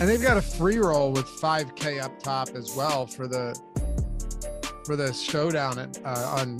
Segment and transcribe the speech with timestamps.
[0.00, 3.54] And they've got a free roll with 5K up top as well for the
[4.86, 6.58] for the showdown at, uh, on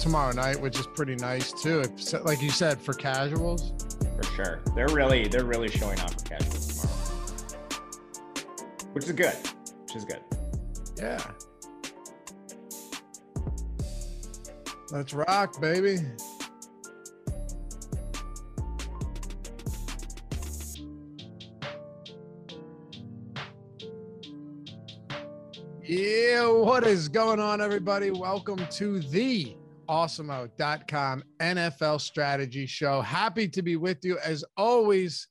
[0.00, 1.80] tomorrow night, which is pretty nice too.
[1.80, 3.74] If, like you said, for casuals.
[4.16, 6.98] For sure, they're really they're really showing off for casuals tomorrow,
[8.94, 9.36] which is good.
[9.82, 10.20] Which is good.
[10.96, 11.22] Yeah.
[14.90, 15.98] Let's rock, baby.
[25.86, 28.10] Yeah, what is going on, everybody?
[28.10, 29.54] Welcome to the
[29.86, 33.02] awesemo.com NFL strategy show.
[33.02, 35.28] Happy to be with you as always,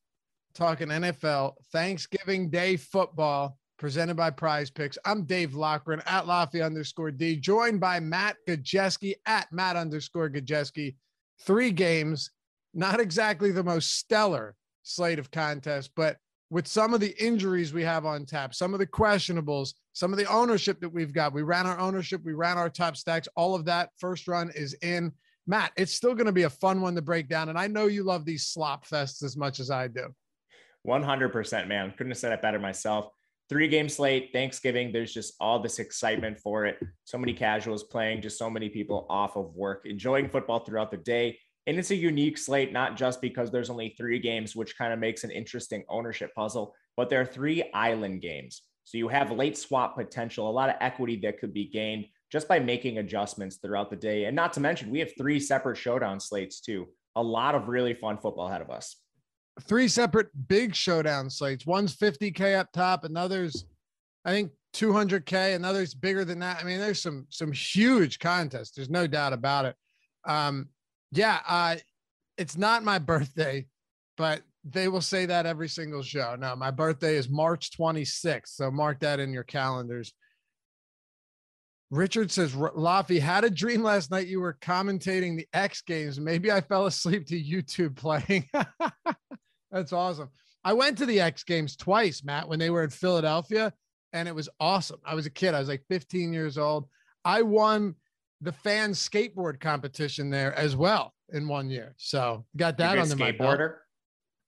[0.54, 4.96] talking NFL Thanksgiving Day football presented by Prize Picks.
[5.06, 10.98] I'm Dave Loughran at Laffy underscore D, joined by Matt Gajewski at Matt underscore Gajewski.
[11.42, 12.30] Three games,
[12.76, 16.18] not exactly the most stellar slate of contests, but
[16.52, 20.18] with some of the injuries we have on tap, some of the questionables, some of
[20.18, 21.34] the ownership that we've got.
[21.34, 23.28] We ran our ownership, we ran our top stacks.
[23.36, 25.12] All of that first run is in.
[25.46, 27.50] Matt, it's still going to be a fun one to break down.
[27.50, 30.14] And I know you love these slop fests as much as I do.
[30.88, 31.94] 100%, man.
[31.98, 33.10] Couldn't have said it better myself.
[33.50, 34.92] Three game slate, Thanksgiving.
[34.92, 36.80] There's just all this excitement for it.
[37.04, 40.98] So many casuals playing, just so many people off of work, enjoying football throughout the
[40.98, 41.38] day.
[41.68, 45.00] And it's a unique slate, not just because there's only three games, which kind of
[45.00, 48.64] makes an interesting ownership puzzle, but there are three island games.
[48.84, 52.48] So you have late swap potential, a lot of equity that could be gained just
[52.48, 54.26] by making adjustments throughout the day.
[54.26, 56.88] And not to mention, we have three separate showdown slates too.
[57.16, 58.96] A lot of really fun football ahead of us.
[59.62, 61.66] Three separate big showdown slates.
[61.66, 63.66] One's 50K up top, another's,
[64.26, 66.60] I think, 200K, another's bigger than that.
[66.60, 68.72] I mean, there's some some huge contests.
[68.72, 69.76] There's no doubt about it.
[70.26, 70.70] Um,
[71.12, 71.76] yeah, uh,
[72.40, 73.68] it's not my birthday,
[74.18, 76.36] but they will say that every single show.
[76.40, 78.48] No, my birthday is March 26th.
[78.48, 80.14] So mark that in your calendars.
[81.92, 84.28] Richard says, Laffy had a dream last night.
[84.28, 86.20] You were commentating the X Games.
[86.20, 88.50] Maybe I fell asleep to YouTube playing.
[89.72, 90.30] That's awesome.
[90.64, 93.74] I went to the X Games twice, Matt, when they were in Philadelphia,
[94.14, 95.00] and it was awesome.
[95.06, 96.88] I was a kid, I was like 15 years old.
[97.26, 97.96] I won
[98.42, 101.94] the fan skateboard competition there as well in one year.
[101.98, 103.76] So got that on the skateboarder.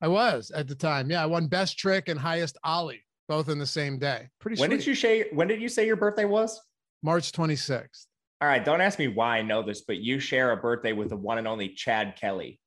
[0.05, 1.09] I was at the time.
[1.09, 4.29] Yeah, I won best trick and highest ollie both in the same day.
[4.39, 4.61] Pretty.
[4.61, 4.77] When sweet.
[4.77, 5.25] did you say?
[5.33, 6.61] When did you say your birthday was?
[7.01, 8.05] March 26th.
[8.39, 8.63] All right.
[8.63, 11.39] Don't ask me why I know this, but you share a birthday with the one
[11.39, 12.59] and only Chad Kelly.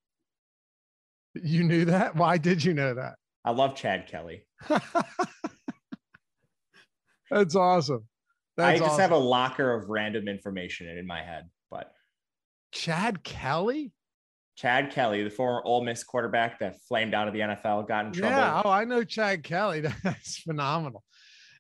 [1.35, 2.17] You knew that?
[2.17, 3.15] Why did you know that?
[3.45, 4.45] I love Chad Kelly.
[7.31, 8.05] That's awesome.
[8.57, 9.01] That's I just awesome.
[9.01, 11.93] have a locker of random information in my head, but
[12.73, 13.93] Chad Kelly?
[14.59, 18.13] Chad Kelly, the former Ole Miss quarterback that flamed out of the NFL, got in
[18.13, 18.37] trouble.
[18.37, 19.81] Yeah, oh, I know Chad Kelly.
[20.03, 21.05] That's phenomenal.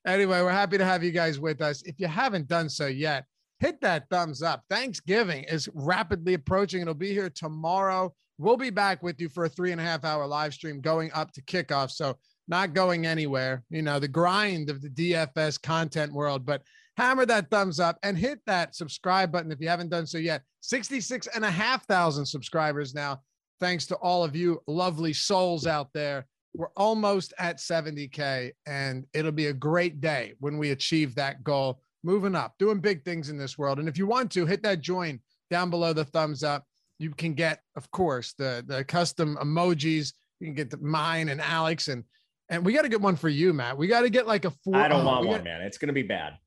[0.05, 1.81] Anyway, we're happy to have you guys with us.
[1.83, 3.25] If you haven't done so yet,
[3.61, 4.65] hit that thumbs up.
[4.69, 6.83] Thanksgiving is rapidly approaching.
[6.83, 8.13] It'll be here tomorrow.
[8.37, 11.13] We'll be back with you for a three and a half hour live stream going
[11.13, 11.93] up to kickoff.
[11.93, 12.17] So,
[12.49, 13.63] not going anywhere.
[13.71, 16.63] You know, the grind of the DFS content world, but
[16.99, 20.43] hammer that thumbs up and hit that subscribe button if you haven't done so yet.
[20.63, 23.21] 66 and a half thousand subscribers now.
[23.61, 26.27] Thanks to all of you lovely souls out there.
[26.55, 31.81] We're almost at 70K, and it'll be a great day when we achieve that goal.
[32.03, 33.79] Moving up, doing big things in this world.
[33.79, 35.21] And if you want to, hit that join
[35.51, 36.65] down below the thumbs up.
[36.99, 40.13] You can get, of course, the, the custom emojis.
[40.41, 42.05] You can get the, mine and Alex and
[42.51, 43.77] and we got to get one for you, Matt.
[43.77, 44.77] We got to get like a four.
[44.77, 45.61] I don't oh, want one, man.
[45.61, 46.39] It's gonna be bad.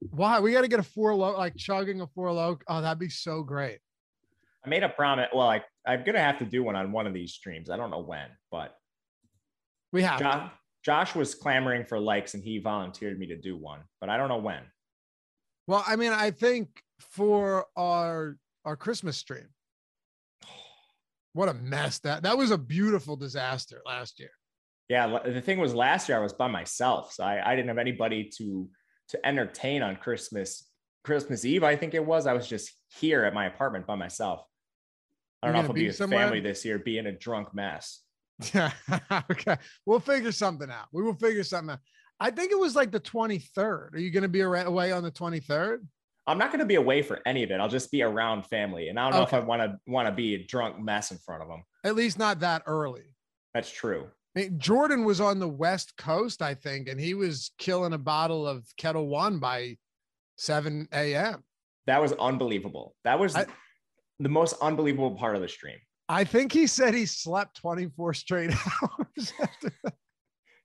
[0.00, 0.40] Why?
[0.40, 2.58] We got to get a four low, like chugging a four low.
[2.68, 3.78] Oh, that'd be so great.
[4.64, 5.28] I made a promise.
[5.32, 7.70] Well, I, I'm going to have to do one on one of these streams.
[7.70, 8.74] I don't know when, but
[9.92, 10.18] we have.
[10.18, 10.50] Josh,
[10.84, 14.28] Josh was clamoring for likes and he volunteered me to do one, but I don't
[14.28, 14.62] know when.
[15.66, 16.68] Well, I mean, I think
[17.00, 19.48] for our our Christmas stream.
[21.32, 24.30] What a mess that that was a beautiful disaster last year.
[24.88, 27.76] Yeah, the thing was last year I was by myself, so I, I didn't have
[27.76, 28.66] anybody to
[29.08, 30.68] to entertain on Christmas
[31.04, 31.62] Christmas Eve.
[31.62, 32.26] I think it was.
[32.26, 34.44] I was just here at my apartment by myself.
[35.42, 36.24] I don't You're know if I'll be, with somewhere?
[36.24, 38.00] family this year, being a drunk mess.
[38.52, 38.72] Yeah.
[39.30, 39.56] okay.
[39.84, 40.86] We'll figure something out.
[40.92, 41.78] We will figure something out.
[42.18, 43.94] I think it was like the 23rd.
[43.94, 45.86] Are you going to be away on the 23rd?
[46.26, 47.60] I'm not going to be away for any of it.
[47.60, 49.36] I'll just be around family, and I don't know okay.
[49.36, 51.62] if I want to want to be a drunk mess in front of them.
[51.84, 53.04] At least not that early.
[53.54, 54.08] That's true.
[54.58, 58.64] Jordan was on the West Coast, I think, and he was killing a bottle of
[58.76, 59.76] Ketel One by
[60.36, 61.42] 7 a.m.
[61.86, 62.94] That was unbelievable.
[63.04, 63.46] That was I,
[64.18, 65.78] the most unbelievable part of the stream.
[66.08, 68.50] I think he said he slept 24 straight
[68.82, 69.32] hours.
[69.40, 69.94] after that.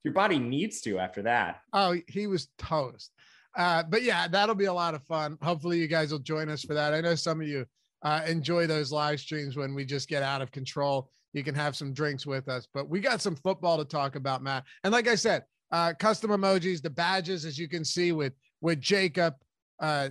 [0.04, 1.62] your body needs to after that.
[1.74, 3.12] Oh, he was toast.
[3.58, 5.38] Uh, but yeah, that'll be a lot of fun.
[5.42, 6.94] Hopefully, you guys will join us for that.
[6.94, 7.66] I know some of you
[8.04, 11.10] uh, enjoy those live streams when we just get out of control.
[11.34, 14.44] You can have some drinks with us, but we got some football to talk about,
[14.44, 14.66] Matt.
[14.84, 18.82] And like I said, uh, custom emojis, the badges, as you can see with with
[18.82, 19.36] Jacob
[19.80, 20.10] uh,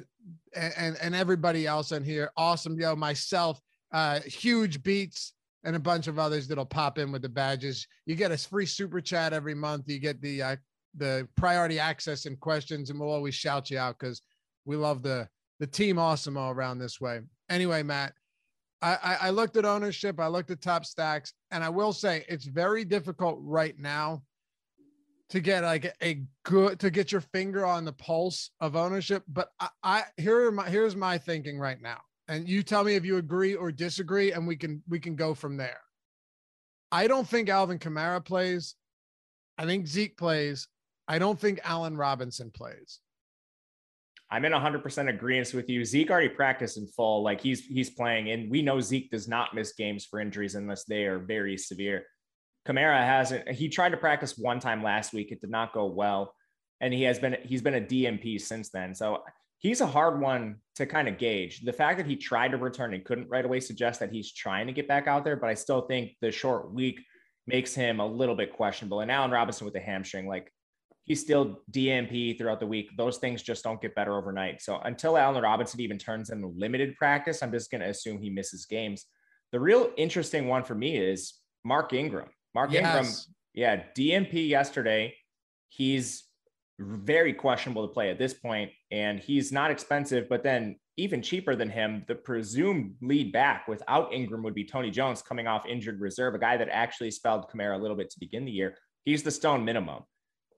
[0.55, 2.31] and and everybody else in here.
[2.37, 3.61] Awesome, yo, myself,
[3.93, 5.35] uh, huge beats
[5.65, 7.87] and a bunch of others that'll pop in with the badges.
[8.07, 9.85] You get a free super chat every month.
[9.89, 10.57] You get the uh,
[10.97, 14.23] the priority access and questions, and we'll always shout you out because
[14.65, 15.29] we love the
[15.59, 17.21] the team awesome all around this way.
[17.51, 18.15] Anyway, Matt,
[18.81, 22.47] I, I, looked at ownership, I looked at top stacks, and I will say it's
[22.47, 24.23] very difficult right now
[25.29, 29.23] to get like a good to get your finger on the pulse of ownership.
[29.29, 31.99] But I, I here my here's my thinking right now
[32.31, 35.35] and you tell me if you agree or disagree, and we can we can go
[35.35, 35.81] from there.
[36.93, 38.77] I don't think Alvin Kamara plays.
[39.59, 40.69] I think Zeke plays.
[41.09, 43.01] I don't think Allen Robinson plays.
[44.33, 45.85] I'm in 100% agreement with you.
[45.85, 49.55] Zeke already practiced in full, like he's he's playing, and we know Zeke does not
[49.55, 52.05] miss games for injuries unless they are very severe.
[52.67, 53.49] Kamara hasn't.
[53.51, 56.35] He tried to practice one time last week; it did not go well,
[56.81, 58.95] and he has been he's been a DMP since then.
[58.95, 59.25] So
[59.59, 61.63] he's a hard one to kind of gauge.
[61.63, 64.69] The fact that he tried to return and couldn't right away suggests that he's trying
[64.69, 67.01] to get back out there, but I still think the short week
[67.47, 69.01] makes him a little bit questionable.
[69.01, 70.53] And Allen Robinson with the hamstring, like
[71.11, 72.97] he's still DMP throughout the week.
[72.97, 74.63] Those things just don't get better overnight.
[74.63, 78.31] So until Allen Robinson even turns in limited practice, I'm just going to assume he
[78.31, 79.07] misses games.
[79.51, 81.35] The real interesting one for me is
[81.65, 82.29] Mark Ingram.
[82.55, 82.85] Mark yes.
[82.85, 83.15] Ingram,
[83.55, 85.13] yeah, DMP yesterday.
[85.69, 86.29] He's
[86.79, 90.29] very questionable to play at this point, and he's not expensive.
[90.29, 94.93] But then, even cheaper than him, the presumed lead back without Ingram would be Tony
[94.93, 98.21] Jones, coming off injured reserve, a guy that actually spelled Kamara a little bit to
[98.21, 98.77] begin the year.
[99.05, 100.05] He's the stone minimum.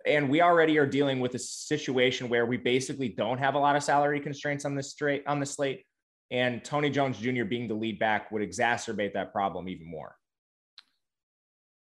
[0.07, 3.77] And we already are dealing with a situation where we basically don't have a lot
[3.77, 5.85] of salary constraints on the straight on the slate.
[6.31, 7.45] And Tony Jones Jr.
[7.45, 10.17] being the lead back would exacerbate that problem even more.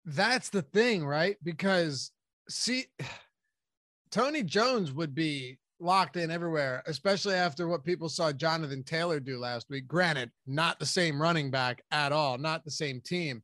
[0.04, 1.36] That's the thing, right?
[1.42, 2.10] Because
[2.48, 2.86] see
[4.10, 9.38] Tony Jones would be locked in everywhere, especially after what people saw Jonathan Taylor do
[9.38, 9.88] last week.
[9.88, 13.42] Granted, not the same running back at all, not the same team,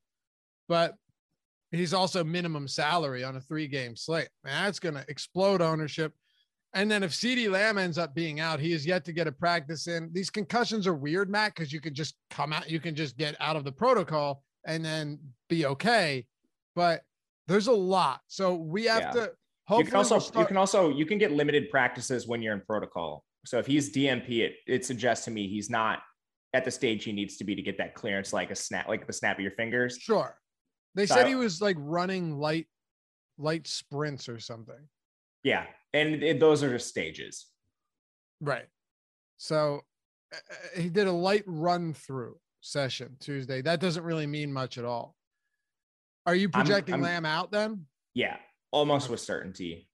[0.69, 0.97] but
[1.73, 4.29] he's also minimum salary on a three game slate.
[4.45, 6.13] Man, that's going to explode ownership.
[6.75, 9.33] And then if CeeDee Lamb ends up being out, he is yet to get a
[9.33, 10.11] practice in.
[10.13, 13.35] These concussions are weird, Matt, because you can just come out, you can just get
[13.41, 15.19] out of the protocol and then
[15.49, 16.27] be okay.
[16.75, 17.03] But
[17.47, 18.21] there's a lot.
[18.27, 19.11] So we have yeah.
[19.13, 19.33] to
[19.67, 22.41] Hopefully you can also we'll start- you can also you can get limited practices when
[22.41, 23.25] you're in protocol.
[23.45, 26.01] So if he's DMP, it it suggests to me he's not
[26.53, 29.07] at the stage he needs to be to get that clearance, like a snap, like
[29.07, 29.99] the snap of your fingers.
[29.99, 30.37] Sure.
[30.97, 32.67] They so, said he was like running light
[33.39, 34.89] light sprints or something.
[35.45, 37.47] Yeah, and it, those are just stages.
[38.41, 38.67] Right.
[39.37, 39.83] So
[40.35, 43.61] uh, he did a light run through session Tuesday.
[43.61, 45.15] That doesn't really mean much at all.
[46.25, 47.85] Are you projecting I'm, I'm, Lamb out then?
[48.15, 48.37] Yeah,
[48.73, 49.89] almost with certainty.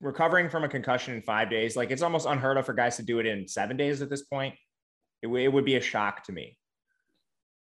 [0.00, 3.02] Recovering from a concussion in five days, like it's almost unheard of for guys to
[3.02, 4.54] do it in seven days at this point.
[5.20, 6.56] It, it would be a shock to me.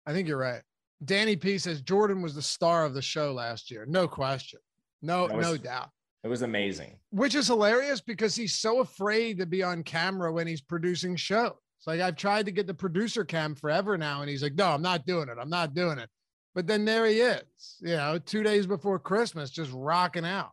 [0.06, 0.62] I think you're right.
[1.04, 3.86] Danny P says Jordan was the star of the show last year.
[3.88, 4.60] No question.
[5.02, 5.90] No, was, no doubt.
[6.22, 6.98] It was amazing.
[7.10, 11.54] Which is hilarious because he's so afraid to be on camera when he's producing shows.
[11.86, 14.82] Like I've tried to get the producer cam forever now, and he's like, no, I'm
[14.82, 15.38] not doing it.
[15.40, 16.10] I'm not doing it.
[16.54, 20.50] But then there he is, you know, two days before Christmas, just rocking out.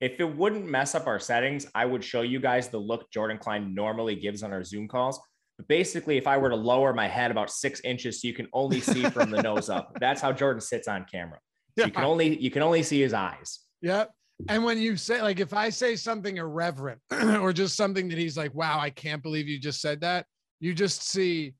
[0.00, 3.38] If it wouldn't mess up our settings, I would show you guys the look Jordan
[3.38, 5.18] Klein normally gives on our Zoom calls.
[5.58, 8.48] But basically, if I were to lower my head about six inches so you can
[8.52, 11.38] only see from the nose up, that's how Jordan sits on camera.
[11.76, 11.86] So yeah.
[11.86, 13.60] You can only you can only see his eyes.
[13.82, 14.10] Yep.
[14.48, 18.36] And when you say like if I say something irreverent or just something that he's
[18.36, 20.26] like, wow, I can't believe you just said that,
[20.60, 21.54] you just see,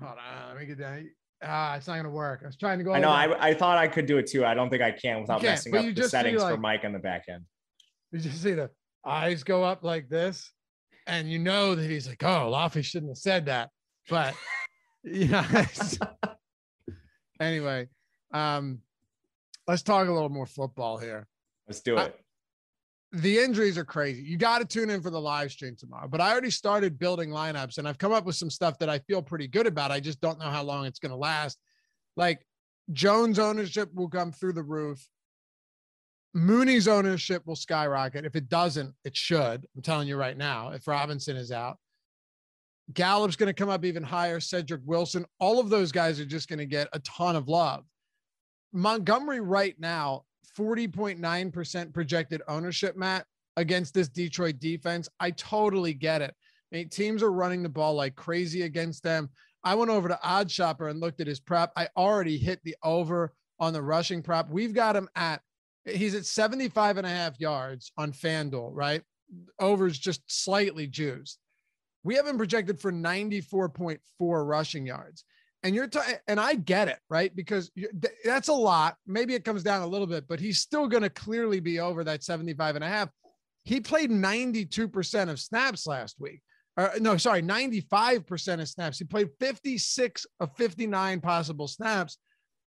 [0.00, 1.02] hold on, let me get that
[1.44, 2.40] ah, it's not gonna work.
[2.42, 2.92] I was trying to go.
[2.92, 3.10] I know.
[3.10, 4.44] I, I thought I could do it too.
[4.44, 6.98] I don't think I can without messing up the settings like, for Mike on the
[6.98, 7.44] back end.
[8.12, 8.70] Did you just see the
[9.04, 10.50] eyes go up like this,
[11.06, 13.70] and you know that he's like, "Oh, Laffy shouldn't have said that,"
[14.08, 14.34] but
[15.02, 15.44] you know.
[17.40, 17.88] anyway,
[18.32, 18.80] um,
[19.66, 21.26] let's talk a little more football here.
[21.66, 22.18] Let's do it
[23.14, 24.22] the injuries are crazy.
[24.22, 26.08] You got to tune in for the live stream tomorrow.
[26.08, 28.98] But I already started building lineups and I've come up with some stuff that I
[28.98, 29.92] feel pretty good about.
[29.92, 31.58] I just don't know how long it's going to last.
[32.16, 32.44] Like
[32.92, 35.06] Jones ownership will come through the roof.
[36.34, 38.24] Mooney's ownership will skyrocket.
[38.24, 39.66] If it doesn't, it should.
[39.74, 41.78] I'm telling you right now, if Robinson is out.
[42.92, 44.40] Gallup's going to come up even higher.
[44.40, 47.84] Cedric Wilson, all of those guys are just going to get a ton of love.
[48.72, 50.24] Montgomery right now
[50.58, 53.26] 40.9% projected ownership, Matt,
[53.56, 55.08] against this Detroit defense.
[55.20, 56.34] I totally get it.
[56.72, 59.30] I mean, teams are running the ball like crazy against them.
[59.62, 61.72] I went over to OddsShopper and looked at his prop.
[61.76, 64.50] I already hit the over on the rushing prop.
[64.50, 65.40] We've got him at,
[65.84, 69.02] he's at 75 and a half yards on FanDuel, right?
[69.58, 71.38] Over's just slightly juiced.
[72.02, 75.24] We have him projected for 94.4 rushing yards.
[75.62, 75.98] And you're, t-
[76.28, 77.34] and I get it, right?
[77.34, 77.70] Because
[78.22, 78.96] that's a lot.
[79.06, 82.04] Maybe it comes down a little bit, but he's still going to clearly be over
[82.04, 83.08] that 75 and a half.
[83.64, 86.42] He played 92% of snaps last week.
[86.76, 88.98] Or, no, sorry, 95% of snaps.
[88.98, 92.18] He played 56 of 59 possible snaps.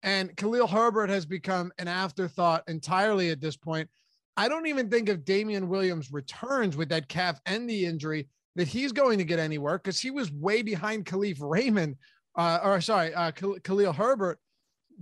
[0.05, 3.89] And Khalil Herbert has become an afterthought entirely at this point.
[4.37, 8.67] I don't even think if Damien Williams returns with that calf and the injury that
[8.67, 11.95] he's going to get any work because he was way behind Kalif Raymond,
[12.37, 14.37] uh, or sorry, uh, Khalil Herbert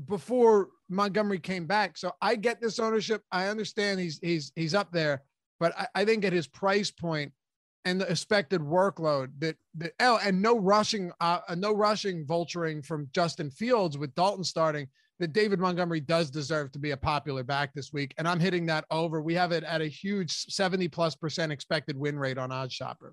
[0.07, 1.97] before Montgomery came back.
[1.97, 3.23] So I get this ownership.
[3.29, 5.23] I understand he's he's he's up there,
[5.59, 7.33] but I, I think at his price point
[7.85, 13.09] and the expected workload that that oh, and no rushing, uh, no rushing vulturing from
[13.13, 14.87] Justin Fields with Dalton starting.
[15.19, 18.65] That David Montgomery does deserve to be a popular back this week, and I'm hitting
[18.65, 19.21] that over.
[19.21, 23.11] We have it at a huge 70 plus percent expected win rate on OddsShopper.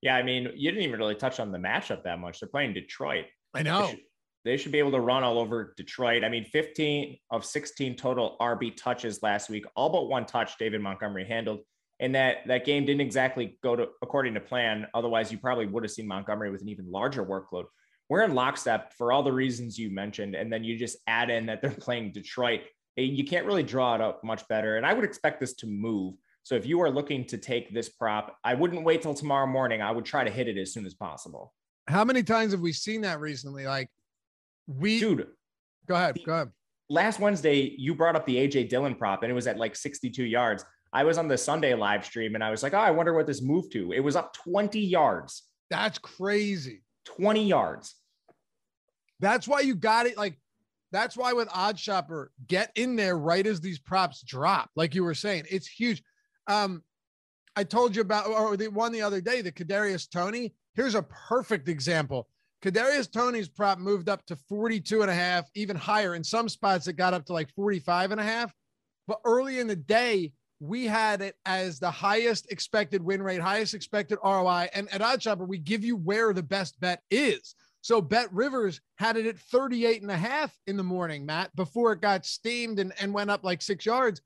[0.00, 2.40] Yeah, I mean, you didn't even really touch on the matchup that much.
[2.40, 3.26] They're playing Detroit.
[3.54, 3.82] I know.
[3.82, 4.00] They should,
[4.46, 6.24] they should, be able to run all over Detroit.
[6.24, 10.80] I mean, 15 of 16 total RB touches last week, all but one touch David
[10.80, 11.60] Montgomery handled
[12.00, 14.86] and that that game didn't exactly go to according to plan.
[14.94, 17.66] Otherwise, you probably would have seen Montgomery with an even larger workload.
[18.08, 21.46] We're in lockstep for all the reasons you mentioned, and then you just add in
[21.46, 22.62] that they're playing Detroit.
[22.96, 26.14] You can't really draw it up much better, and I would expect this to move.
[26.42, 29.82] So if you are looking to take this prop, I wouldn't wait till tomorrow morning.
[29.82, 31.52] I would try to hit it as soon as possible.
[31.86, 33.66] How many times have we seen that recently?
[33.66, 33.90] Like
[34.66, 35.26] we, dude,
[35.86, 36.50] go ahead, go ahead.
[36.88, 40.24] Last Wednesday, you brought up the AJ Dillon prop, and it was at like 62
[40.24, 40.64] yards.
[40.92, 43.26] I was on the Sunday live stream and I was like, oh, I wonder what
[43.26, 43.92] this moved to.
[43.92, 45.44] It was up 20 yards.
[45.70, 46.82] That's crazy.
[47.04, 47.94] 20 yards.
[49.20, 50.16] That's why you got it.
[50.16, 50.38] Like,
[50.92, 54.70] that's why with OddsShopper, get in there right as these props drop.
[54.74, 56.02] Like you were saying, it's huge.
[56.48, 56.82] Um,
[57.54, 60.54] I told you about or the one the other day, the Kadarius Toney.
[60.74, 62.28] Here's a perfect example.
[62.62, 66.14] Kadarius Toney's prop moved up to 42 and a half, even higher.
[66.14, 68.52] In some spots, it got up to like 45 and a half.
[69.06, 73.72] But early in the day, we had it as the highest expected win rate, highest
[73.74, 74.68] expected ROI.
[74.74, 77.54] And at OddsShopper, we give you where the best bet is.
[77.80, 81.92] So Bet Rivers had it at 38 and a half in the morning, Matt, before
[81.92, 84.20] it got steamed and, and went up like six yards.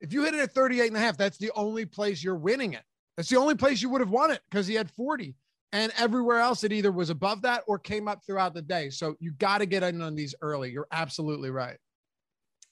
[0.00, 2.72] If you hit it at 38 and a half, that's the only place you're winning
[2.72, 2.82] it.
[3.18, 5.34] That's the only place you would have won it because he had 40.
[5.72, 8.88] And everywhere else, it either was above that or came up throughout the day.
[8.88, 10.70] So you got to get in on these early.
[10.70, 11.76] You're absolutely right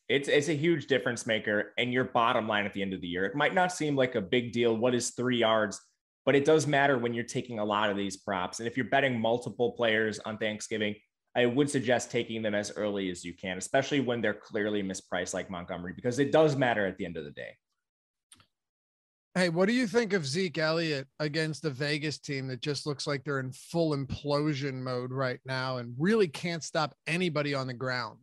[0.09, 3.09] it's it's a huge difference maker and your bottom line at the end of the
[3.09, 3.25] year.
[3.25, 4.77] It might not seem like a big deal.
[4.77, 5.81] What is three yards?
[6.27, 8.59] But it does matter when you're taking a lot of these props.
[8.59, 10.95] And if you're betting multiple players on Thanksgiving,
[11.37, 15.35] I would suggest taking them as early as you can, especially when they're clearly mispriced
[15.35, 17.57] like Montgomery, because it does matter at the end of the day.
[19.35, 23.05] Hey, what do you think of Zeke Elliott against the Vegas team that just looks
[23.05, 27.75] like they're in full implosion mode right now and really can't stop anybody on the
[27.75, 28.19] ground?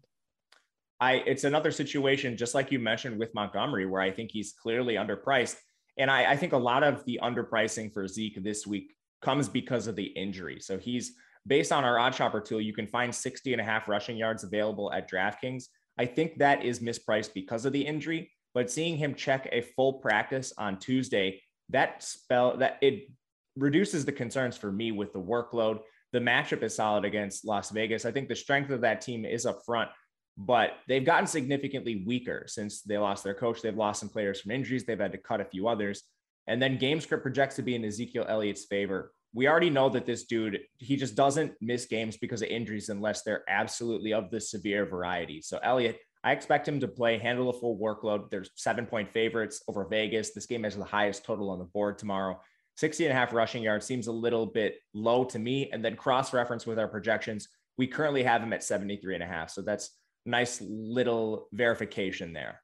[1.01, 4.93] I it's another situation, just like you mentioned with Montgomery, where I think he's clearly
[4.93, 5.58] underpriced.
[5.98, 9.88] And I, I think a lot of the underpricing for Zeke this week comes because
[9.88, 10.60] of the injury.
[10.62, 11.13] So he's
[11.46, 14.93] based on our OddsShopper tool, you can find 60 and a half rushing yards available
[14.93, 15.65] at DraftKings.
[15.98, 19.93] I think that is mispriced because of the injury, but seeing him check a full
[19.93, 23.10] practice on Tuesday, that spell that it
[23.55, 25.79] reduces the concerns for me with the workload.
[26.13, 28.05] The matchup is solid against Las Vegas.
[28.05, 29.89] I think the strength of that team is up front
[30.38, 33.62] but they've gotten significantly weaker since they lost their coach.
[33.62, 34.86] They've lost some players from injuries.
[34.86, 36.04] They've had to cut a few others.
[36.48, 39.14] And then game script projects to be in Ezekiel Elliott's favor.
[39.34, 43.22] We already know that this dude, he just doesn't miss games because of injuries unless
[43.22, 45.42] they're absolutely of the severe variety.
[45.42, 48.30] So Elliott, I expect him to play, handle a full workload.
[48.30, 50.34] There's seven point favorites over Vegas.
[50.34, 52.40] This game has the highest total on the board tomorrow.
[52.78, 55.70] 60 and a half rushing yards seems a little bit low to me.
[55.72, 57.48] And then cross reference with our projections,
[57.78, 59.50] we currently have him at 73 and a half.
[59.50, 59.90] So that's
[60.25, 62.62] nice little verification there.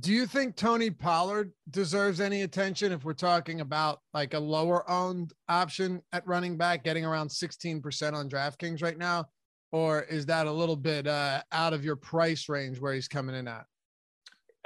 [0.00, 4.88] Do you think Tony Pollard deserves any attention if we're talking about like a lower
[4.90, 9.26] owned option at running back, getting around 16% on DraftKings right now?
[9.70, 13.36] Or is that a little bit uh, out of your price range where he's coming
[13.36, 13.66] in at?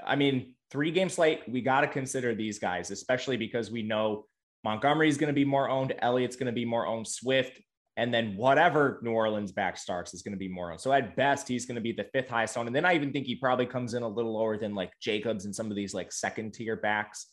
[0.05, 4.25] I mean, three game slate, we got to consider these guys, especially because we know
[4.65, 7.61] Montgomery is going to be more owned, Elliott's going to be more owned, Swift,
[7.99, 10.71] And then whatever New Orleans back starts is going to be more.
[10.71, 10.79] On.
[10.79, 12.69] So at best, he's going to be the fifth highest owned.
[12.69, 15.47] And then I even think he probably comes in a little lower than like Jacobs
[15.47, 17.27] and some of these like second tier backs.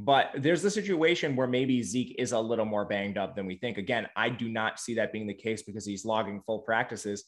[0.00, 3.56] But there's the situation where maybe Zeke is a little more banged up than we
[3.56, 3.78] think.
[3.78, 7.26] Again, I do not see that being the case because he's logging full practices.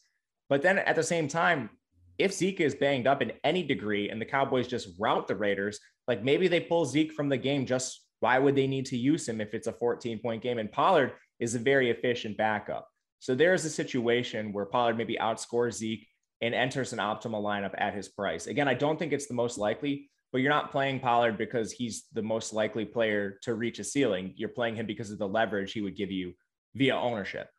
[0.49, 1.69] But then at the same time,
[2.17, 5.79] if Zeke is banged up in any degree and the Cowboys just rout the Raiders,
[6.09, 7.65] like maybe they pull Zeke from the game.
[7.65, 10.57] Just why would they need to use him if it's a 14 point game?
[10.57, 11.13] And Pollard
[11.43, 12.87] is a very efficient backup.
[13.19, 16.07] So there's a situation where Pollard maybe outscores Zeke
[16.41, 18.47] and enters an optimal lineup at his price.
[18.47, 22.05] Again, I don't think it's the most likely, but you're not playing Pollard because he's
[22.13, 24.33] the most likely player to reach a ceiling.
[24.37, 26.33] You're playing him because of the leverage he would give you
[26.75, 27.49] via ownership.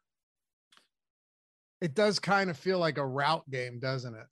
[1.82, 4.26] It does kind of feel like a rout game, doesn't it?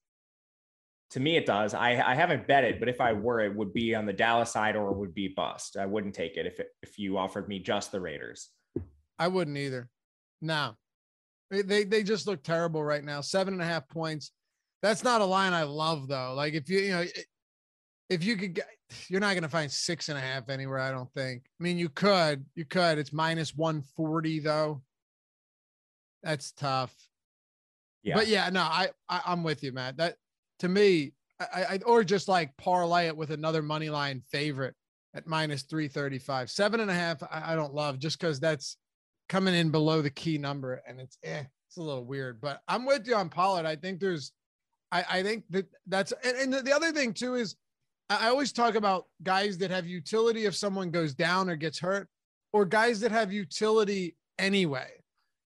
[1.10, 1.74] To me, it does.
[1.74, 4.50] I, I haven't bet it, but if I were, it would be on the Dallas
[4.50, 5.76] side or it would be bust.
[5.76, 8.48] I wouldn't take it if it, if you offered me just the Raiders.
[9.18, 9.88] I wouldn't either.
[10.40, 10.76] No,
[11.50, 13.20] they, they they just look terrible right now.
[13.20, 14.32] Seven and a half points.
[14.82, 16.34] That's not a line I love though.
[16.34, 17.04] Like if you you know
[18.08, 18.66] if you could get,
[19.08, 20.78] you're not going to find six and a half anywhere.
[20.78, 21.44] I don't think.
[21.60, 22.98] I mean, you could, you could.
[22.98, 24.82] It's minus one forty though.
[26.22, 26.94] That's tough.
[28.02, 28.16] Yeah.
[28.16, 29.96] But yeah, no, I, I I'm with you, Matt.
[29.98, 30.16] That
[30.60, 34.74] to me, I, I or just like parlay it with another money line favorite
[35.14, 36.50] at minus 335.
[36.50, 38.76] Seven and a half, I, I don't love just because that's
[39.32, 42.38] coming in below the key number and it's eh, it's a little weird.
[42.38, 43.64] But I'm with you on Pollard.
[43.64, 44.30] I think there's
[44.92, 47.56] I, I think that that's and, and the, the other thing too is
[48.10, 52.08] I always talk about guys that have utility if someone goes down or gets hurt,
[52.52, 54.90] or guys that have utility anyway.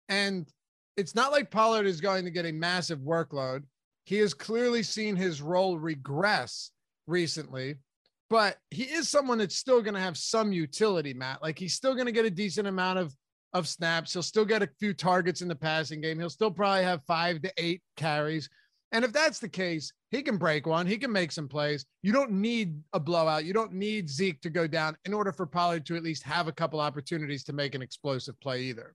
[0.08, 0.48] And
[0.96, 3.64] it's not like Pollard is going to get a massive workload.
[4.06, 6.70] He has clearly seen his role regress
[7.06, 7.76] recently
[8.30, 11.42] but he is someone that's still going to have some utility, Matt.
[11.42, 13.14] Like he's still going to get a decent amount of
[13.54, 14.12] of snaps.
[14.12, 16.18] He'll still get a few targets in the passing game.
[16.18, 18.50] He'll still probably have five to eight carries.
[18.92, 20.86] And if that's the case, he can break one.
[20.86, 21.84] He can make some plays.
[22.02, 23.44] You don't need a blowout.
[23.44, 26.46] You don't need Zeke to go down in order for Pollard to at least have
[26.46, 28.94] a couple opportunities to make an explosive play either.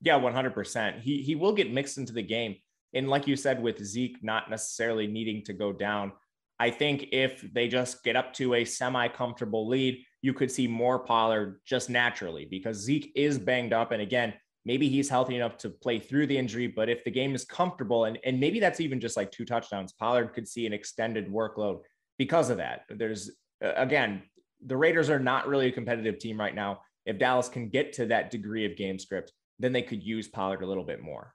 [0.00, 1.00] Yeah, 100%.
[1.00, 2.56] He he will get mixed into the game.
[2.94, 6.12] And like you said with Zeke not necessarily needing to go down,
[6.58, 10.66] I think if they just get up to a semi comfortable lead, you could see
[10.66, 13.90] more Pollard just naturally because Zeke is banged up.
[13.90, 14.32] And again,
[14.64, 16.68] maybe he's healthy enough to play through the injury.
[16.68, 19.92] But if the game is comfortable, and, and maybe that's even just like two touchdowns,
[19.92, 21.80] Pollard could see an extended workload
[22.18, 22.82] because of that.
[22.88, 23.32] There's,
[23.64, 24.22] uh, again,
[24.64, 26.80] the Raiders are not really a competitive team right now.
[27.04, 30.62] If Dallas can get to that degree of game script, then they could use Pollard
[30.62, 31.34] a little bit more.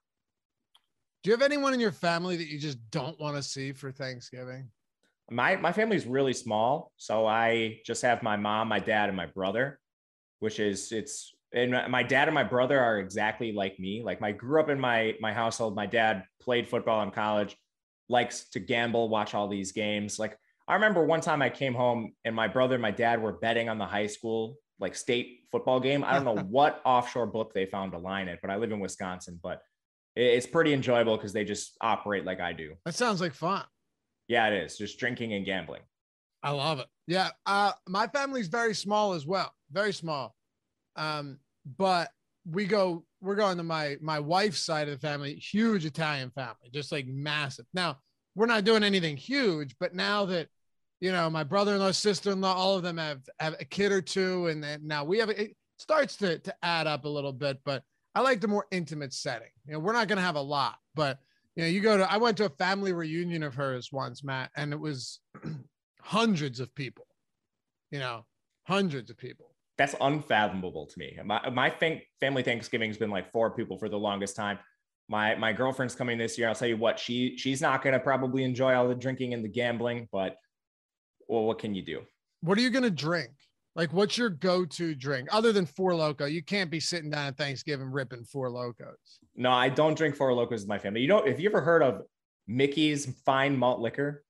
[1.24, 3.92] Do you have anyone in your family that you just don't want to see for
[3.92, 4.70] Thanksgiving?
[5.30, 9.26] My my family's really small, so I just have my mom, my dad, and my
[9.26, 9.80] brother,
[10.40, 14.02] which is it's and my dad and my brother are exactly like me.
[14.04, 15.76] Like I grew up in my my household.
[15.76, 17.58] My dad played football in college,
[18.10, 20.20] likes to gamble, watch all these games.
[20.20, 20.38] Like
[20.68, 23.70] I remember one time I came home and my brother and my dad were betting
[23.70, 26.04] on the high school like state football game.
[26.04, 28.80] I don't know what offshore book they found to line it, but I live in
[28.80, 29.62] Wisconsin, but
[30.16, 32.74] it's pretty enjoyable because they just operate like I do.
[32.86, 33.64] That sounds like fun.
[34.28, 35.82] Yeah, it is just drinking and gambling.
[36.44, 36.88] I love it.
[37.08, 37.30] Yeah.
[37.46, 40.36] Uh, my family's very small as well, very small.
[40.96, 41.40] Um,
[41.78, 42.10] but
[42.50, 46.70] we go, we're going to my my wife's side of the family, huge Italian family,
[46.72, 47.66] just like massive.
[47.74, 47.98] Now
[48.36, 50.48] we're not doing anything huge, but now that
[51.00, 54.64] you know my brother-in-law, sister-in-law, all of them have have a kid or two, and
[54.64, 57.60] then now we have it starts to to add up a little bit.
[57.66, 57.84] But
[58.16, 59.50] I like the more intimate setting.
[59.66, 61.20] You know, we're not going to have a lot, but
[61.58, 64.52] you know, you go to, I went to a family reunion of hers once, Matt,
[64.56, 65.20] and it was
[66.02, 67.08] hundreds of people,
[67.90, 68.26] you know,
[68.68, 69.56] hundreds of people.
[69.76, 71.18] That's unfathomable to me.
[71.26, 71.74] My, my
[72.20, 74.60] family Thanksgiving has been like four people for the longest time.
[75.10, 76.48] My, my girlfriend's coming this year.
[76.48, 79.44] I'll tell you what, she, she's not going to probably enjoy all the drinking and
[79.44, 80.36] the gambling, but
[81.28, 82.02] well, what can you do?
[82.42, 83.32] What are you going to drink?
[83.78, 86.30] Like, what's your go-to drink other than Four Loko?
[86.30, 89.20] You can't be sitting down at Thanksgiving ripping Four Lokos.
[89.36, 91.02] No, I don't drink Four Lokos with my family.
[91.02, 92.02] You know, if you ever heard of
[92.48, 94.26] Mickey's Fine Malt Liquor?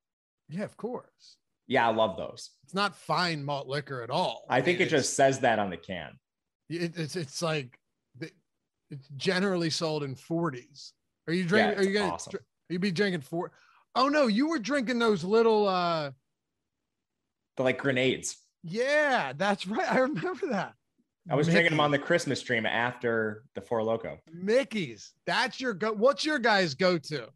[0.49, 1.37] Yeah, of course.
[1.65, 2.51] Yeah, I love those.
[2.63, 4.45] It's not fine malt liquor at all.
[4.49, 6.11] I, I think mean, it just says that on the can.
[6.69, 7.77] It, it's it's like
[8.89, 10.91] it's generally sold in 40s.
[11.27, 11.73] Are you drinking?
[11.73, 12.13] Yeah, are you gonna?
[12.13, 12.35] Awesome.
[12.35, 13.51] Are you be drinking four?
[13.95, 15.67] Oh no, you were drinking those little.
[15.67, 16.11] uh
[17.57, 18.37] The like grenades.
[18.63, 19.91] Yeah, that's right.
[19.91, 20.73] I remember that.
[21.29, 21.55] I was Mickey's.
[21.55, 24.17] drinking them on the Christmas stream after the Four Loko.
[24.31, 25.13] Mickey's.
[25.25, 25.91] That's your go.
[25.91, 27.27] What's your guys' go to?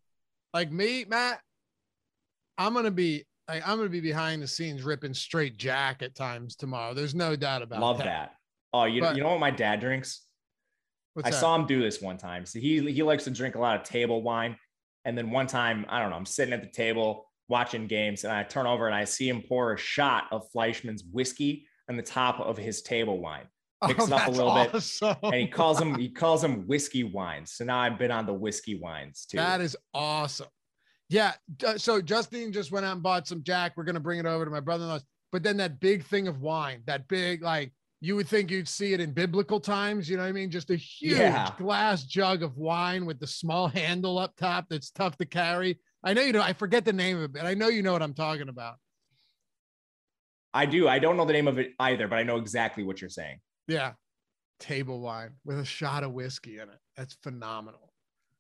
[0.53, 1.41] Like me, Matt.
[2.57, 3.25] I'm gonna be.
[3.47, 6.93] Like, I'm gonna be behind the scenes ripping straight Jack at times tomorrow.
[6.93, 7.81] There's no doubt about it.
[7.81, 8.05] Love that.
[8.05, 8.35] that.
[8.73, 10.21] Oh, you, but, you know what my dad drinks?
[11.13, 11.39] What's I that?
[11.39, 12.45] saw him do this one time.
[12.45, 14.55] So he he likes to drink a lot of table wine.
[15.03, 18.33] And then one time, I don't know, I'm sitting at the table watching games and
[18.33, 22.01] I turn over and I see him pour a shot of Fleischmann's whiskey on the
[22.01, 23.45] top of his table wine.
[23.85, 25.15] Mix oh, it up a little awesome.
[25.21, 25.33] bit.
[25.33, 27.53] And he calls them he calls them whiskey wines.
[27.53, 29.37] So now I've been on the whiskey wines too.
[29.37, 30.47] That is awesome.
[31.09, 31.33] Yeah.
[31.77, 33.73] So Justine just went out and bought some Jack.
[33.75, 35.03] We're gonna bring it over to my brother-in-law's.
[35.31, 38.93] But then that big thing of wine, that big like you would think you'd see
[38.93, 40.09] it in biblical times.
[40.09, 40.51] You know what I mean?
[40.51, 41.51] Just a huge yeah.
[41.57, 45.79] glass jug of wine with the small handle up top that's tough to carry.
[46.03, 47.93] I know you know, I forget the name of it, but I know you know
[47.93, 48.75] what I'm talking about.
[50.53, 50.87] I do.
[50.87, 53.39] I don't know the name of it either, but I know exactly what you're saying.
[53.67, 53.93] Yeah.
[54.59, 56.79] Table wine with a shot of whiskey in it.
[56.97, 57.93] That's phenomenal.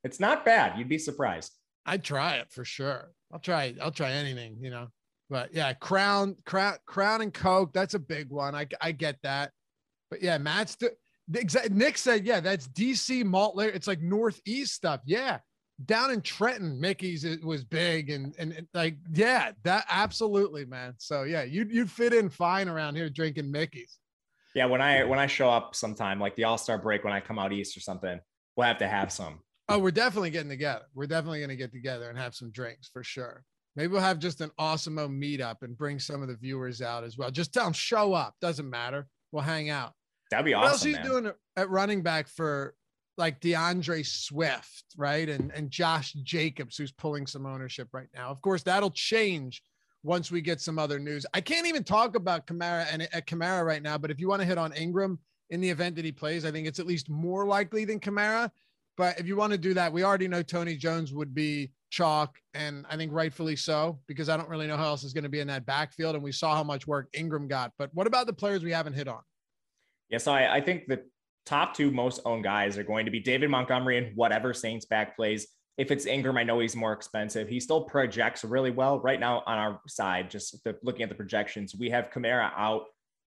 [0.03, 0.77] It's not bad.
[0.77, 1.53] You'd be surprised.
[1.85, 3.11] I'd try it for sure.
[3.31, 3.77] I'll try It.
[3.81, 4.87] I'll try anything, you know.
[5.29, 7.71] But yeah, Crown, Crown, Crown and Coke.
[7.73, 8.53] That's a big one.
[8.53, 9.51] I I get that.
[10.09, 10.93] But yeah, Matt's the,
[11.29, 13.55] the Nick said, yeah, that's DC malt.
[13.55, 13.69] Layer.
[13.69, 14.99] It's like Northeast stuff.
[15.05, 15.39] Yeah,
[15.85, 20.95] down in Trenton, Mickey's it was big and, and, and like yeah, that absolutely, man.
[20.97, 23.97] So yeah, you you fit in fine around here drinking Mickey's.
[24.55, 27.19] Yeah, when I when I show up sometime, like the All Star break, when I
[27.19, 28.19] come out east or something,
[28.55, 29.39] we'll have to have some.
[29.69, 30.85] Oh, we're definitely getting together.
[30.93, 33.43] We're definitely going to get together and have some drinks for sure.
[33.77, 37.17] Maybe we'll have just an awesome meetup and bring some of the viewers out as
[37.17, 37.31] well.
[37.31, 38.35] Just tell them show up.
[38.41, 39.07] Doesn't matter.
[39.31, 39.93] We'll hang out.
[40.29, 40.91] That'd be awesome.
[40.91, 41.23] What else man.
[41.23, 42.75] doing at running back for
[43.17, 45.29] like DeAndre Swift, right?
[45.29, 48.29] And and Josh Jacobs, who's pulling some ownership right now.
[48.29, 49.61] Of course, that'll change
[50.03, 51.25] once we get some other news.
[51.33, 54.41] I can't even talk about Kamara and at Kamara right now, but if you want
[54.41, 55.19] to hit on Ingram
[55.49, 58.49] in the event that he plays, I think it's at least more likely than Kamara.
[58.97, 62.37] But if you want to do that, we already know Tony Jones would be chalk,
[62.53, 65.29] and I think rightfully so, because I don't really know how else is going to
[65.29, 66.15] be in that backfield.
[66.15, 67.71] And we saw how much work Ingram got.
[67.77, 69.21] But what about the players we haven't hit on?
[70.09, 71.03] Yes, I, I think the
[71.45, 75.15] top two most owned guys are going to be David Montgomery and whatever Saints back
[75.15, 75.47] plays.
[75.77, 77.47] If it's Ingram, I know he's more expensive.
[77.47, 80.29] He still projects really well right now on our side.
[80.29, 82.83] Just the, looking at the projections, we have Kamara out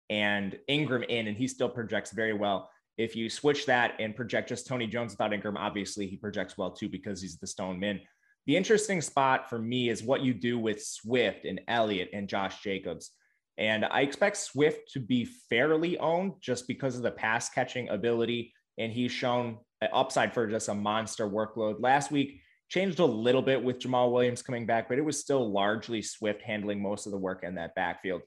[0.10, 2.70] and Ingram in, and he still projects very well.
[2.98, 6.70] If you switch that and project just Tony Jones without Ingram, obviously he projects well
[6.70, 8.02] too because he's the stone min.
[8.46, 12.62] The interesting spot for me is what you do with Swift and Elliott and Josh
[12.62, 13.12] Jacobs.
[13.58, 18.54] And I expect Swift to be fairly owned just because of the pass catching ability.
[18.78, 21.76] And he's shown an upside for just a monster workload.
[21.80, 25.52] Last week changed a little bit with Jamaal Williams coming back, but it was still
[25.52, 28.24] largely Swift handling most of the work in that backfield.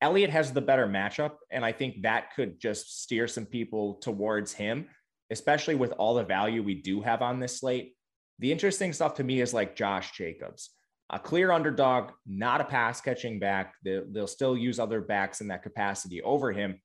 [0.00, 4.52] Elliott has the better matchup, and I think that could just steer some people towards
[4.52, 4.88] him,
[5.30, 7.94] especially with all the value we do have on this slate.
[8.38, 10.70] The interesting stuff to me is like Josh Jacobs,
[11.10, 13.74] a clear underdog, not a pass catching back.
[13.84, 16.80] They'll, still use other backs in that capacity over him.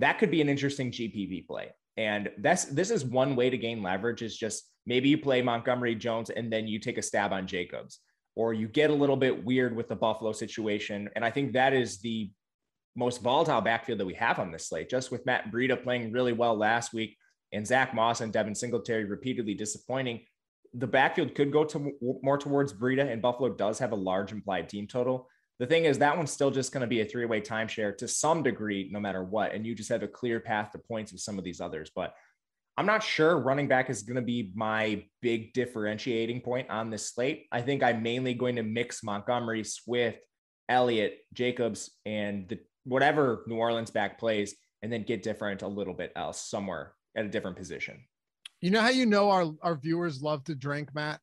[0.00, 1.70] That could be an interesting GPP play.
[1.96, 5.94] And that's this is one way to gain leverage is just maybe you play Montgomery
[5.94, 8.00] Jones and then you take a stab on Jacobs
[8.34, 11.08] or you get a little bit weird with the Buffalo situation.
[11.14, 12.30] And I think that is the
[12.96, 16.32] most volatile backfield that we have on this slate, just with Matt Breida playing really
[16.32, 17.16] well last week
[17.52, 20.22] and Zack Moss and Devin Singletary repeatedly disappointing.
[20.74, 24.68] The backfield could go to more towards Breida, and Buffalo does have a large implied
[24.68, 25.28] team total.
[25.58, 28.08] The thing is, that one's still just going to be a three way timeshare to
[28.08, 29.54] some degree, no matter what.
[29.54, 31.90] And you just have a clear path to points with some of these others.
[31.94, 32.14] But
[32.76, 37.10] I'm not sure running back is going to be my big differentiating point on this
[37.10, 37.46] slate.
[37.52, 40.18] I think I'm mainly going to mix Montgomery, Swift,
[40.68, 45.94] Elliott, Jacobs, and the, whatever New Orleans back plays, and then get different a little
[45.94, 48.02] bit else somewhere at a different position.
[48.62, 51.20] You know how you know our, our viewers love to drink, Matt?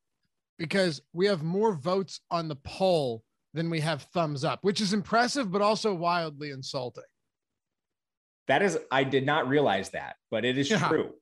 [0.59, 3.23] Because we have more votes on the poll
[3.53, 7.05] than we have thumbs up, which is impressive, but also wildly insulting.
[8.49, 10.87] That is, I did not realize that, but it is yeah.
[10.87, 11.13] true.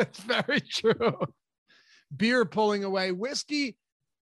[0.00, 1.16] It's very true.
[2.16, 3.76] Beer pulling away, whiskey,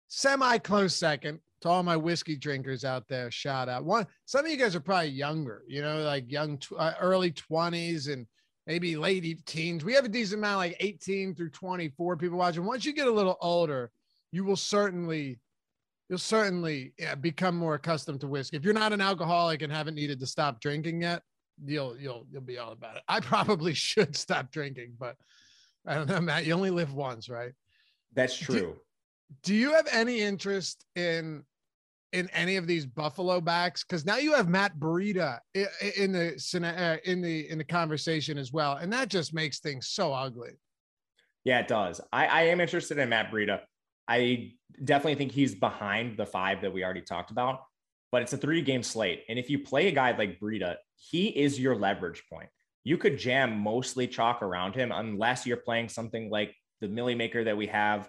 [0.07, 3.29] semi close second to all my whiskey drinkers out there.
[3.33, 3.85] Shout out.
[3.85, 8.13] One, some of you guys are probably younger, you know, like young, uh, early 20s
[8.13, 8.25] and
[8.66, 9.85] maybe late teens.
[9.85, 12.64] We have a decent amount, like 18 through 24 people watching.
[12.64, 13.90] Once you get a little older,
[14.31, 15.40] you will certainly
[16.09, 18.57] you'll certainly yeah, become more accustomed to whiskey.
[18.57, 21.22] If you're not an alcoholic and haven't needed to stop drinking yet,
[21.64, 23.03] you'll you'll you'll be all about it.
[23.09, 25.16] I probably should stop drinking, but
[25.87, 26.46] I don't know, Matt.
[26.46, 27.53] You only live once, right?
[28.14, 28.57] That's true.
[28.57, 28.77] Do,
[29.42, 31.44] do you have any interest in
[32.12, 33.85] in any of these Buffalo backs?
[33.85, 38.53] Because now you have Matt Breida in the uh, in the in the conversation as
[38.53, 40.53] well, and that just makes things so ugly.
[41.44, 42.01] Yeah, it does.
[42.12, 43.61] I, I am interested in Matt Breida.
[44.07, 44.53] I
[44.85, 47.61] definitely think he's behind the five that we already talked about,
[48.12, 49.25] but it's a three game slate.
[49.29, 52.48] And if you play a guy like Breida, he is your leverage point.
[52.85, 57.44] you could jam mostly chalk around him unless you're playing something like the Milly Maker
[57.44, 58.09] that we have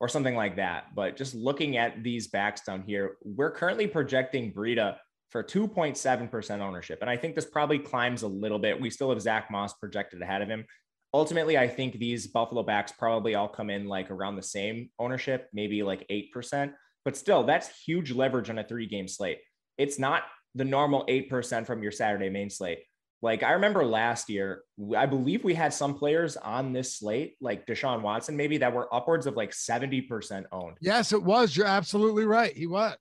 [0.00, 0.94] or something like that.
[0.94, 4.96] But just looking at these backs down here, we're currently projecting Breida
[5.30, 6.98] for 2.7% ownership.
[7.00, 8.80] And I think this probably climbs a little bit.
[8.80, 10.64] We still have Zack Moss projected ahead of him.
[11.12, 15.48] Ultimately, I think these Buffalo backs probably all come in like around the same ownership,
[15.52, 16.72] maybe like 8%.
[17.04, 19.38] But still, that's huge leverage on a three game slate.
[19.78, 20.22] It's not
[20.54, 22.80] the normal 8% from your Saturday main slate.
[23.22, 24.62] Like I remember last year,
[24.96, 28.92] I believe we had some players on this slate, like Deshaun Watson, maybe that were
[28.94, 30.76] upwards of like 70% owned.
[30.80, 31.54] Yes, it was.
[31.54, 32.56] You're absolutely right.
[32.56, 32.96] He was.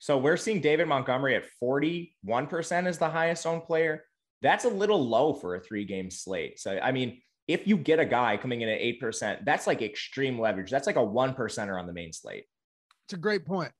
[0.00, 2.10] So we're seeing David Montgomery at 41%
[2.86, 4.04] as the highest owned player.
[4.42, 6.58] That's a little low for a three game slate.
[6.58, 10.38] So, I mean, if you get a guy coming in at 8%, that's like extreme
[10.38, 10.70] leverage.
[10.70, 12.44] That's like a one percenter on the main slate.
[13.06, 13.70] It's a great point.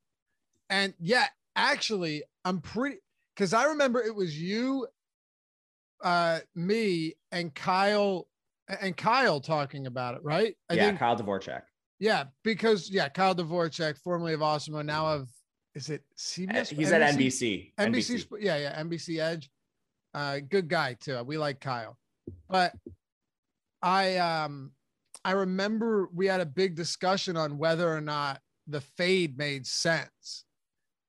[0.71, 2.99] And yeah, actually, I'm pretty
[3.35, 4.87] because I remember it was you,
[6.05, 8.29] uh, me, and Kyle
[8.81, 10.55] and Kyle talking about it, right?
[10.71, 11.63] I yeah, think, Kyle Dvorchak.
[11.99, 15.29] Yeah, because yeah, Kyle Dvorchak, formerly of Awesemo, now of
[15.75, 16.69] is it CBS?
[16.69, 16.93] He's NBC?
[16.93, 17.73] at NBC.
[17.79, 18.15] NBC.
[18.15, 18.27] NBC.
[18.41, 19.51] Yeah, yeah, NBC Edge.
[20.13, 21.23] Uh, good guy too.
[21.25, 21.99] We like Kyle,
[22.49, 22.73] but
[23.83, 24.73] I um
[25.25, 30.45] I remember we had a big discussion on whether or not the fade made sense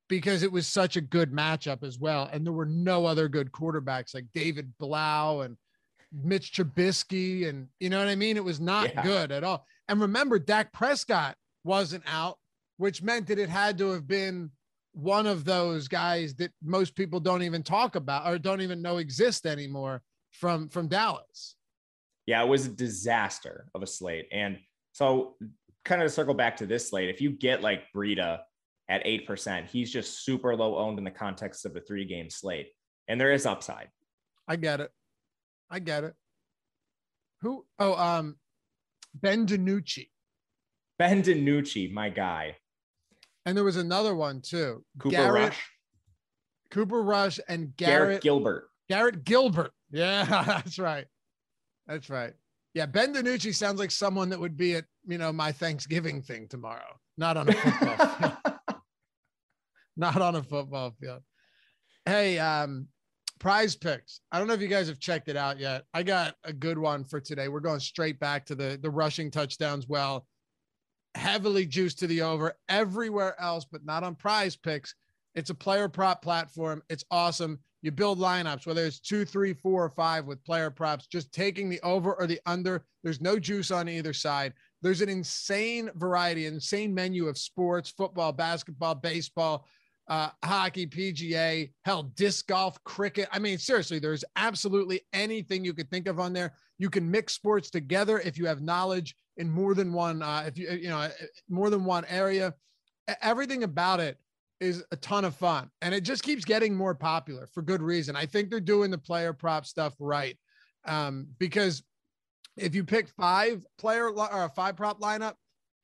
[0.07, 3.51] because it was such a good matchup as well, and there were no other good
[3.51, 5.57] quarterbacks like David Blough and
[6.11, 8.37] Mitch Trubisky, and you know what I mean.
[8.37, 9.03] It was not yeah.
[9.03, 9.65] good at all.
[9.87, 12.37] And remember, Dak Prescott wasn't out,
[12.77, 14.51] which meant that it had to have been
[14.93, 18.97] one of those guys that most people don't even talk about or don't even know
[18.97, 21.55] exist anymore from from Dallas.
[22.25, 24.27] Yeah, it was a disaster of a slate.
[24.31, 24.57] And
[24.93, 25.35] so
[25.83, 28.39] kind of to circle back to this slate, if you get like Breida
[28.89, 32.67] at 8%, he's just super low owned in the context of the three game slate.
[33.07, 33.89] And there is upside.
[34.47, 34.91] I get it.
[35.69, 36.13] I get it.
[37.41, 37.65] Who?
[37.79, 38.37] Oh, um,
[39.13, 40.09] Ben DiNucci.
[40.97, 42.57] Ben DiNucci, my guy.
[43.45, 44.83] And there was another one too.
[44.99, 45.69] Cooper Garrett, Rush.
[46.71, 48.69] Cooper Rush and Garrett, Garrett Gilbert.
[48.89, 49.71] Garrett Gilbert.
[49.91, 51.05] Yeah, that's right.
[51.87, 52.33] That's right.
[52.73, 56.47] Yeah, Ben DiNucci sounds like someone that would be at, you know, my Thanksgiving thing
[56.49, 58.37] tomorrow, not on a football.
[59.97, 61.21] Not on a football field.
[62.05, 62.87] Hey, um,
[63.39, 64.21] prize picks.
[64.31, 65.83] I don't know if you guys have checked it out yet.
[65.93, 67.47] I got a good one for today.
[67.47, 69.87] We're going straight back to the the rushing touchdowns.
[69.87, 70.27] Well,
[71.15, 74.93] heavily juiced to the over everywhere else, but not on prize picks.
[75.33, 76.81] It's a player prop platform.
[76.89, 77.59] It's awesome.
[77.81, 81.69] You build lineups, whether it's two, three, four, or five with player props, just taking
[81.69, 82.85] the over or the under.
[83.03, 84.53] There's no juice on either side.
[84.81, 89.67] There's an insane variety, insane menu of sports, football, basketball, baseball,
[90.07, 93.27] uh, hockey, PGA, hell, disc golf, cricket.
[93.31, 96.53] I mean, seriously, there's absolutely anything you could think of on there.
[96.77, 100.57] You can mix sports together if you have knowledge in more than one uh, if
[100.57, 101.09] you you know
[101.49, 102.53] more than one area
[103.21, 104.17] everything about it
[104.59, 108.15] is a ton of fun and it just keeps getting more popular for good reason
[108.15, 110.37] i think they're doing the player prop stuff right
[110.87, 111.83] um, because
[112.57, 115.33] if you pick five player or a five prop lineup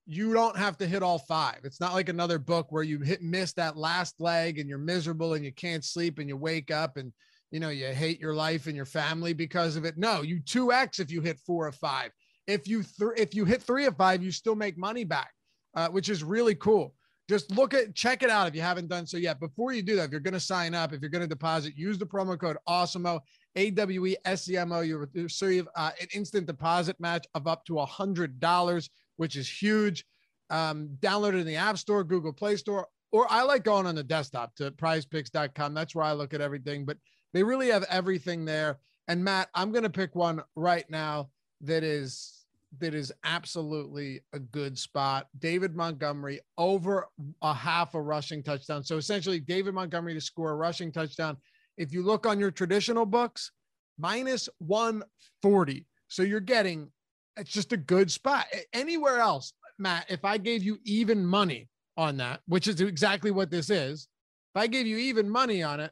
[0.06, 3.22] you don't have to hit all five it's not like another book where you hit
[3.22, 6.98] miss that last leg and you're miserable and you can't sleep and you wake up
[6.98, 7.14] and
[7.52, 11.00] you know you hate your life and your family because of it no you 2x
[11.00, 12.12] if you hit four or five
[12.48, 15.32] if you th- if you hit three of five, you still make money back,
[15.76, 16.94] uh, which is really cool.
[17.30, 19.40] Just look at check it out if you haven't done so yet.
[19.40, 21.78] Before you do that, if you're going to sign up, if you're going to deposit,
[21.78, 23.22] use the promo code AWESEMO,
[23.56, 24.82] A W E S E M O.
[24.82, 28.90] You receive uh, an instant deposit match of up to a hundred dollars,
[29.22, 30.04] which is huge.
[30.50, 33.94] Um, download it in the App Store, Google Play Store, or I like going on
[33.94, 35.76] the desktop to prizepicks.com.
[35.76, 36.98] That's where I look at everything, but
[37.32, 38.80] they really have everything there.
[39.08, 41.30] And Matt, I'm going to pick one right now
[41.62, 42.48] that is
[42.80, 45.28] that is absolutely a good spot.
[45.38, 47.08] David Montgomery over
[47.44, 48.84] a half a rushing touchdown.
[48.84, 51.38] So essentially, David Montgomery to score a rushing touchdown.
[51.78, 53.52] If you look on your traditional books,
[54.00, 55.86] minus 140.
[56.08, 56.90] So you're getting
[57.38, 58.46] it's just a good spot.
[58.74, 63.52] Anywhere else, Matt, if I gave you even money on that, which is exactly what
[63.52, 64.08] this is,
[64.54, 65.92] if I gave you even money on it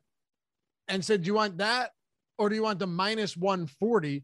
[0.87, 1.91] and said, Do you want that?
[2.37, 4.23] Or do you want the minus 140?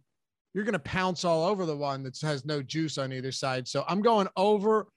[0.55, 3.67] you're going to pounce all over the one that has no juice on either side.
[3.67, 4.87] So I'm going over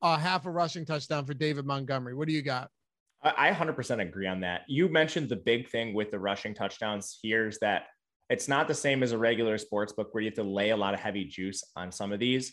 [0.00, 2.14] a half a rushing touchdown for David Montgomery.
[2.14, 2.70] What do you got?
[3.20, 4.60] I 100% agree on that.
[4.68, 7.86] You mentioned the big thing with the rushing touchdowns here is that
[8.30, 10.76] it's not the same as a regular sports book where you have to lay a
[10.76, 12.52] lot of heavy juice on some of these.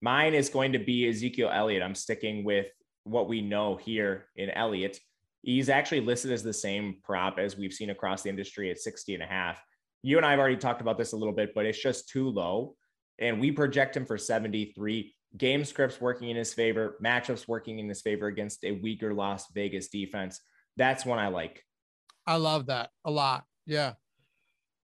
[0.00, 1.82] Mine is going to be Ezekiel Elliott.
[1.82, 2.66] I'm sticking with
[3.04, 4.98] what we know here in Elliott.
[5.42, 9.14] He's actually listed as the same prop as we've seen across the industry at 60
[9.14, 9.62] and a half.
[10.02, 12.28] You and I have already talked about this a little bit, but it's just too
[12.28, 12.76] low.
[13.18, 15.12] And we project him for 73.
[15.36, 19.46] Game scripts working in his favor, matchups working in his favor against a weaker Las
[19.52, 20.40] Vegas defense.
[20.76, 21.64] That's one I like.
[22.26, 23.44] I love that a lot.
[23.66, 23.94] Yeah.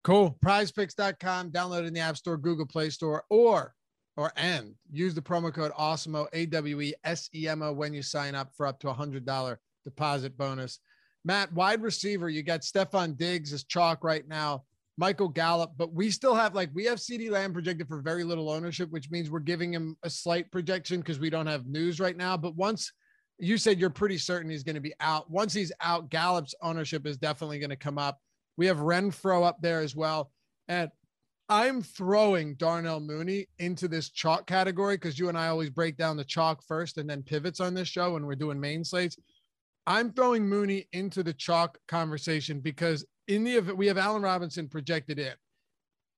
[0.09, 0.35] Cool.
[0.43, 3.75] Prizepicks.com, download in the App Store, Google Play Store, or
[4.17, 7.93] or and use the promo code AWESEMO, A W E S E M O, when
[7.93, 10.79] you sign up for up to a hundred dollar deposit bonus.
[11.25, 14.63] Matt, wide receiver, you got Stefon Diggs as chalk right now.
[14.97, 18.49] Michael Gallup, but we still have like we have CeeDee Lamb projected for very little
[18.49, 22.17] ownership, which means we're giving him a slight projection because we don't have news right
[22.17, 22.35] now.
[22.35, 22.91] But once
[23.37, 27.05] you said you're pretty certain he's going to be out, once he's out, Gallup's ownership
[27.05, 28.17] is definitely going to come up.
[28.59, 30.31] We have Renfrow up there as well.
[30.67, 30.91] And
[31.47, 36.17] I'm throwing Darnell Mooney into this chalk category because you and I always break down
[36.17, 39.15] the chalk first and then pivots on this show when we're doing main slates.
[39.87, 44.67] I'm throwing Mooney into the chalk conversation because in the event we have Allen Robinson
[44.67, 45.33] projected in.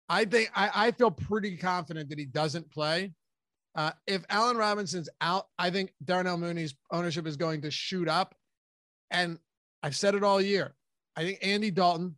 [0.10, 3.14] I think I, I feel pretty confident that he doesn't play.
[3.76, 8.34] Uh, if Allen Robinson's out, I think Darnell Mooney's ownership is going to shoot up.
[9.12, 9.38] And
[9.84, 10.74] I've said it all year.
[11.16, 12.16] I think Andy Dalton,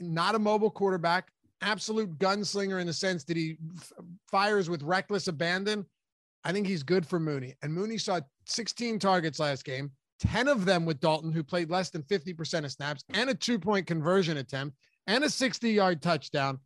[0.00, 1.28] not a mobile quarterback,
[1.60, 3.92] absolute gunslinger in the sense that he f-
[4.30, 5.86] fires with reckless abandon.
[6.44, 7.54] I think he's good for Mooney.
[7.62, 11.90] And Mooney saw 16 targets last game, 10 of them with Dalton, who played less
[11.90, 16.58] than 50% of snaps, and a two point conversion attempt, and a 60 yard touchdown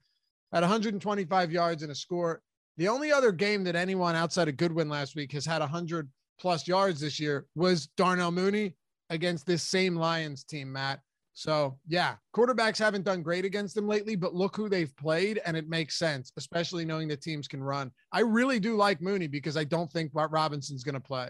[0.52, 2.42] at 125 yards and a score.
[2.76, 6.08] The only other game that anyone outside of Goodwin last week has had 100
[6.40, 8.76] plus yards this year was Darnell Mooney
[9.10, 11.00] against this same Lions team, Matt.
[11.38, 15.56] So, yeah, quarterbacks haven't done great against them lately, but look who they've played, and
[15.56, 17.92] it makes sense, especially knowing that teams can run.
[18.10, 21.28] I really do like Mooney because I don't think Robinson's going to play.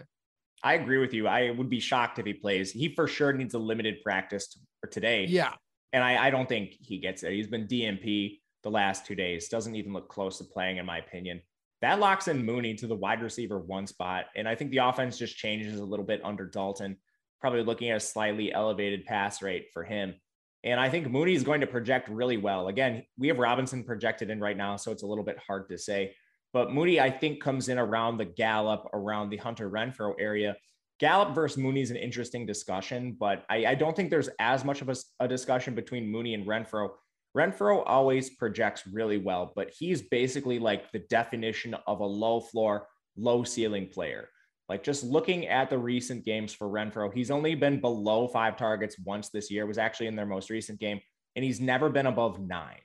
[0.63, 1.27] I agree with you.
[1.27, 2.71] I would be shocked if he plays.
[2.71, 5.25] He for sure needs a limited practice for today.
[5.25, 5.53] Yeah.
[5.93, 7.31] And I, I don't think he gets it.
[7.31, 10.97] He's been DMP the last two days, doesn't even look close to playing, in my
[10.97, 11.39] opinion.
[11.83, 14.25] That locks in Mooney to the wide receiver one spot.
[14.35, 16.97] And I think the offense just changes a little bit under Dalton
[17.39, 20.15] probably looking at a slightly elevated pass rate for him.
[20.63, 22.67] And I think Mooney is going to project really well.
[22.67, 25.77] Again, we have Robinson projected in right now, so it's a little bit hard to
[25.77, 26.15] say.
[26.51, 30.55] But Mooney, I think, comes in around the Gallup, around the Hunter Renfrow area.
[30.99, 34.81] Gallup versus Mooney is an interesting discussion, but I, I don't think there's as much
[34.81, 36.89] of a, a discussion between Mooney and Renfrow.
[37.37, 42.87] Renfrow always projects really well, but he's basically like the definition of a low floor,
[43.15, 44.27] low ceiling player.
[44.69, 48.97] Like just looking at the recent games for Renfrow, he's only been below five targets
[49.03, 50.99] once this year, was actually in their most recent game,
[51.35, 52.77] and he's never been above nine.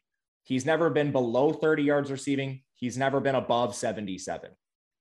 [0.45, 2.63] He's never been below 30 yards receiving.
[2.75, 4.51] He's never been above 77.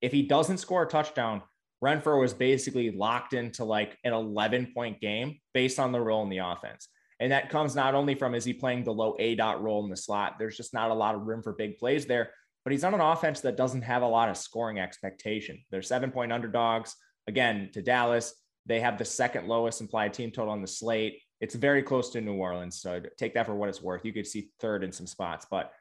[0.02, 1.42] If he doesn't score a touchdown,
[1.84, 6.30] Renfrow is basically locked into like an 11 point game based on the role in
[6.30, 6.88] the offense.
[7.20, 9.90] And that comes not only from is he playing the low A dot role in
[9.90, 12.32] the slot, there's just not a lot of room for big plays there,
[12.64, 15.64] but he's on an offense that doesn't have a lot of scoring expectation.
[15.70, 16.96] They're seven point underdogs.
[17.28, 18.34] Again, to Dallas,
[18.66, 21.22] they have the second lowest implied team total on the slate.
[21.42, 22.80] It's very close to New Orleans.
[22.80, 24.06] So take that for what it's worth.
[24.06, 25.72] You could see third in some spots, but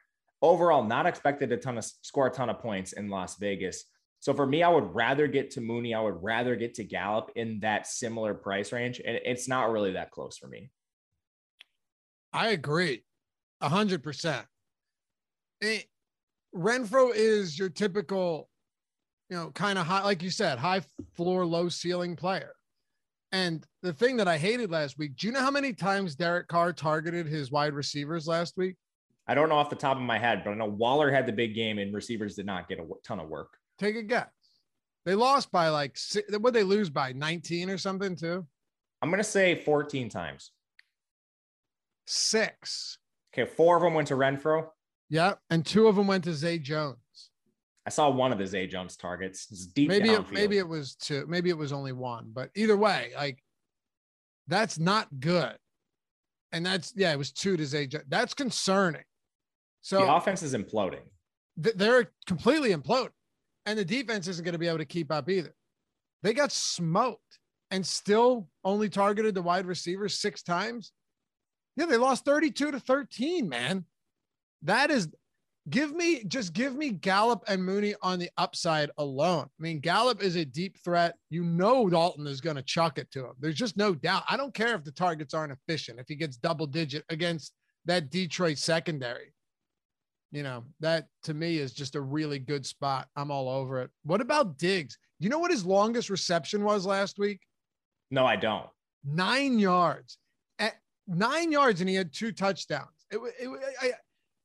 [0.41, 3.85] overall, not expected a ton of score a ton of points in Las Vegas.
[4.19, 5.93] So for me, I would rather get to Mooney.
[5.93, 9.01] I would rather get to Gallup in that similar price range.
[9.03, 10.69] And it's not really that close for me.
[12.31, 13.03] I agree.
[13.61, 14.45] A hundred percent.
[15.61, 15.81] Eh,
[16.55, 18.49] Renfrow is your typical,
[19.29, 20.81] you know, kind of high, like you said, high
[21.15, 22.53] floor, low ceiling player.
[23.31, 26.47] And the thing that I hated last week, do you know how many times Derek
[26.47, 28.75] Carr targeted his wide receivers last week?
[29.27, 31.31] I don't know off the top of my head, but I know Waller had the
[31.31, 33.57] big game and receivers did not get a ton of work.
[33.79, 34.29] Take a guess.
[35.05, 35.97] They lost by like,
[36.39, 38.45] what they lose by 19 or something too?
[39.01, 40.51] I'm going to say 14 times.
[42.05, 42.99] Six.
[43.33, 43.49] Okay.
[43.49, 44.67] Four of them went to Renfrow.
[45.13, 46.97] Yeah, and two of them went to Zay Jones.
[47.85, 49.45] I saw one of the Zay Jones targets.
[49.51, 50.31] It's deep maybe downfield.
[50.31, 51.25] it, maybe it was two.
[51.27, 52.31] Maybe it was only one.
[52.33, 53.37] But either way, like
[54.47, 55.55] that's not good.
[56.51, 58.05] And that's yeah, it was two to Zay Jones.
[58.07, 59.03] That's concerning.
[59.81, 61.03] So the offense is imploding.
[61.61, 63.11] Th- they're completely imploding,
[63.67, 65.53] and the defense isn't going to be able to keep up either.
[66.23, 67.37] They got smoked
[67.69, 70.91] and still only targeted the wide receivers six times.
[71.75, 73.85] Yeah, they lost 32 to 13, man.
[74.63, 75.09] That is
[75.69, 79.45] give me just give me Gallup and Mooney on the upside alone.
[79.45, 81.15] I mean, Gallup is a deep threat.
[81.29, 83.33] You know Dalton is going to chuck it to him.
[83.39, 84.23] There's just no doubt.
[84.29, 87.53] I don't care if the targets aren't efficient, if he gets double digit against
[87.85, 89.33] that Detroit secondary.
[90.31, 93.07] You know, that to me is just a really good spot.
[93.15, 93.91] I'm all over it.
[94.03, 94.97] What about Diggs?
[95.19, 97.39] You know what his longest reception was last week?
[98.09, 98.67] No, I don't.
[99.05, 100.17] Nine yards.
[100.57, 100.73] At
[101.07, 103.05] nine yards, and he had two touchdowns.
[103.11, 103.49] It, it,
[103.79, 103.91] I,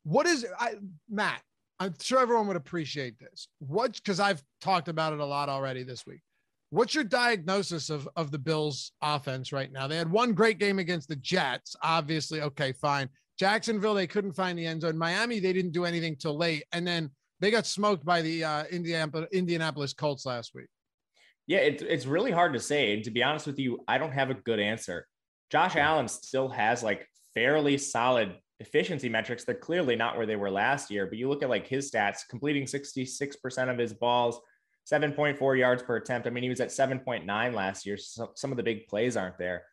[0.08, 0.76] What is I
[1.10, 1.42] Matt?
[1.78, 3.48] I'm sure everyone would appreciate this.
[3.58, 6.22] What because I've talked about it a lot already this week.
[6.70, 9.86] What's your diagnosis of of the Bills offense right now?
[9.86, 11.76] They had one great game against the Jets.
[11.82, 13.10] Obviously, okay, fine.
[13.38, 14.96] Jacksonville, they couldn't find the end zone.
[14.96, 18.64] Miami, they didn't do anything till late, and then they got smoked by the uh,
[18.64, 20.68] Indianapolis, Colts last week.
[21.46, 22.94] Yeah, it's it's really hard to say.
[22.94, 25.06] And to be honest with you, I don't have a good answer.
[25.50, 29.44] Josh Allen still has like fairly solid efficiency metrics.
[29.44, 32.28] They're clearly not where they were last year, but you look at like his stats,
[32.28, 34.40] completing 66% of his balls,
[34.90, 36.26] 7.4 yards per attempt.
[36.26, 37.96] I mean, he was at 7.9 last year.
[37.96, 39.64] So some of the big plays aren't there.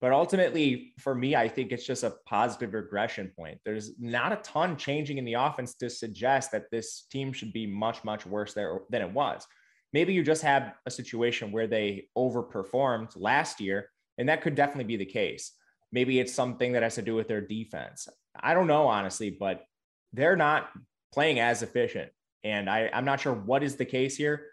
[0.00, 3.58] But ultimately, for me, I think it's just a positive regression point.
[3.64, 7.66] There's not a ton changing in the offense to suggest that this team should be
[7.66, 9.46] much, much worse there than it was.
[9.92, 14.84] Maybe you just have a situation where they overperformed last year, and that could definitely
[14.84, 15.52] be the case.
[15.92, 18.08] Maybe it's something that has to do with their defense.
[18.38, 19.64] I don't know, honestly, but
[20.12, 20.70] they're not
[21.12, 22.10] playing as efficient.
[22.44, 24.46] And I, I'm not sure what is the case here.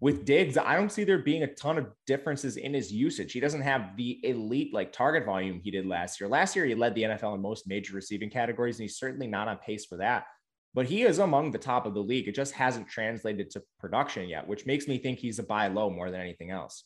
[0.00, 3.32] With Diggs, I don't see there being a ton of differences in his usage.
[3.32, 6.28] He doesn't have the elite like target volume he did last year.
[6.28, 9.48] Last year, he led the NFL in most major receiving categories, and he's certainly not
[9.48, 10.24] on pace for that.
[10.72, 12.28] But he is among the top of the league.
[12.28, 15.90] It just hasn't translated to production yet, which makes me think he's a buy low
[15.90, 16.84] more than anything else.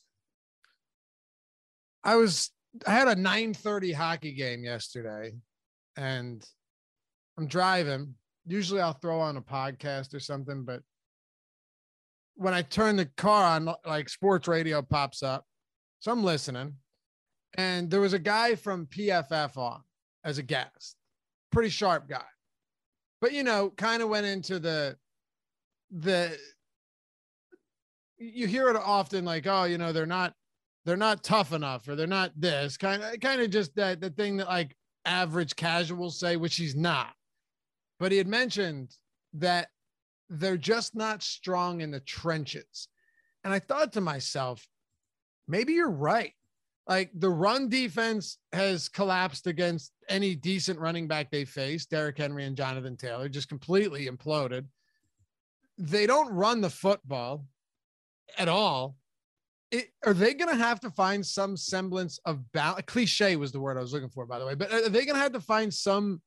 [2.03, 2.51] I was
[2.87, 5.35] I had a 9:30 hockey game yesterday
[5.99, 6.49] and
[7.37, 8.15] I'm driving.
[8.47, 10.81] Usually I'll throw on a podcast or something, but
[12.37, 15.45] when I turn the car on, like sports radio pops up.
[15.99, 16.75] So I'm listening.
[17.57, 19.83] And there was a guy from PFF on
[20.23, 20.95] as a guest,
[21.51, 22.25] pretty sharp guy.
[23.21, 24.97] But you know, kind of went into the
[25.91, 26.39] the
[28.19, 30.35] you hear it often like, oh, you know, they're not
[30.85, 34.11] they're not tough enough or they're not this kind of kind of just that the
[34.11, 34.77] thing that like
[35.09, 37.15] average casuals say, which he's not.
[37.99, 38.95] But he had mentioned
[39.35, 39.69] that
[40.29, 42.89] they're just not strong in the trenches.
[43.43, 44.69] And I thought to myself,
[45.49, 46.35] maybe you're right.
[46.87, 52.45] Like the run defense has collapsed against any decent running back they face, Derrick Henry
[52.45, 54.65] and Jonathan Taylor, just completely imploded.
[55.77, 57.47] They don't run the football
[58.39, 58.97] at all.
[59.71, 62.85] It, are they going to have to find some semblance of balance?
[62.87, 64.55] Cliche was the word I was looking for, by the way.
[64.55, 66.23] But are they going to have to find some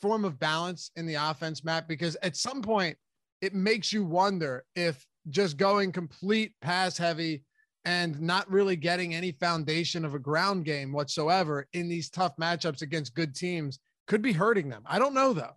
[0.00, 1.88] form of balance in the offense, Matt?
[1.88, 2.96] Because at some point,
[3.42, 7.44] it makes you wonder if just going complete pass heavy
[7.84, 12.82] and not really getting any foundation of a ground game whatsoever in these tough matchups
[12.82, 14.82] against good teams could be hurting them.
[14.86, 15.54] I don't know though.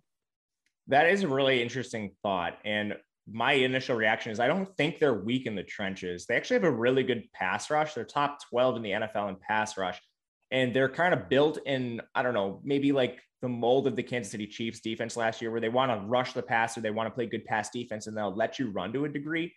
[0.86, 2.58] That is a really interesting thought.
[2.64, 2.94] And
[3.30, 6.26] my initial reaction is I don't think they're weak in the trenches.
[6.26, 7.94] They actually have a really good pass rush.
[7.94, 10.00] They're top 12 in the NFL in pass rush.
[10.50, 14.02] And they're kind of built in, I don't know, maybe like the mold of the
[14.02, 17.08] Kansas City Chiefs defense last year, where they want to rush the passer, they want
[17.08, 19.52] to play good pass defense, and they'll let you run to a degree.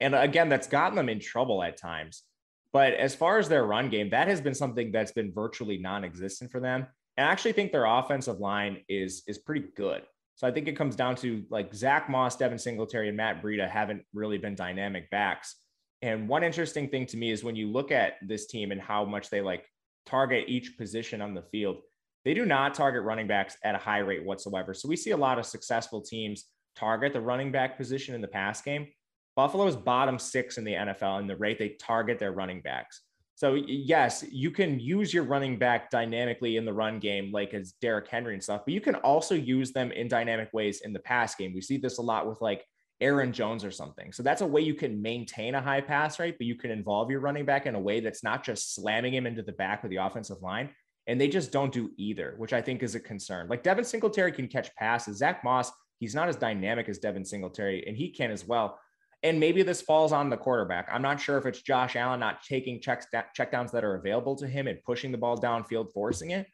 [0.00, 2.24] And again, that's gotten them in trouble at times.
[2.72, 6.50] But as far as their run game, that has been something that's been virtually non-existent
[6.50, 6.86] for them.
[7.16, 10.02] And I actually think their offensive line is is pretty good.
[10.42, 13.70] So I think it comes down to like Zack Moss, Devin Singletary, and Matt Breida
[13.70, 15.54] haven't really been dynamic backs.
[16.02, 19.04] And one interesting thing to me is when you look at this team and how
[19.04, 19.64] much they like
[20.04, 21.76] target each position on the field,
[22.24, 24.74] they do not target running backs at a high rate whatsoever.
[24.74, 28.26] So we see a lot of successful teams target the running back position in the
[28.26, 28.88] pass game.
[29.36, 33.02] Buffalo is bottom six in the NFL in the rate they target their running backs.
[33.34, 37.72] So yes, you can use your running back dynamically in the run game, like as
[37.80, 41.00] Derrick Henry and stuff, but you can also use them in dynamic ways in the
[41.00, 41.52] pass game.
[41.54, 42.64] We see this a lot with like
[43.00, 44.12] Aaron Jones or something.
[44.12, 47.10] So that's a way you can maintain a high pass rate, but you can involve
[47.10, 49.90] your running back in a way that's not just slamming him into the back of
[49.90, 50.70] the offensive line.
[51.08, 53.48] And they just don't do either, which I think is a concern.
[53.48, 55.18] Like Devin Singletary can catch passes.
[55.18, 58.78] Zack Moss, he's not as dynamic as Devin Singletary, and he can as well.
[59.22, 60.88] And maybe this falls on the quarterback.
[60.92, 63.06] I'm not sure if it's Josh Allen not taking checks,
[63.38, 66.46] checkdowns that are available to him and pushing the ball downfield, forcing it.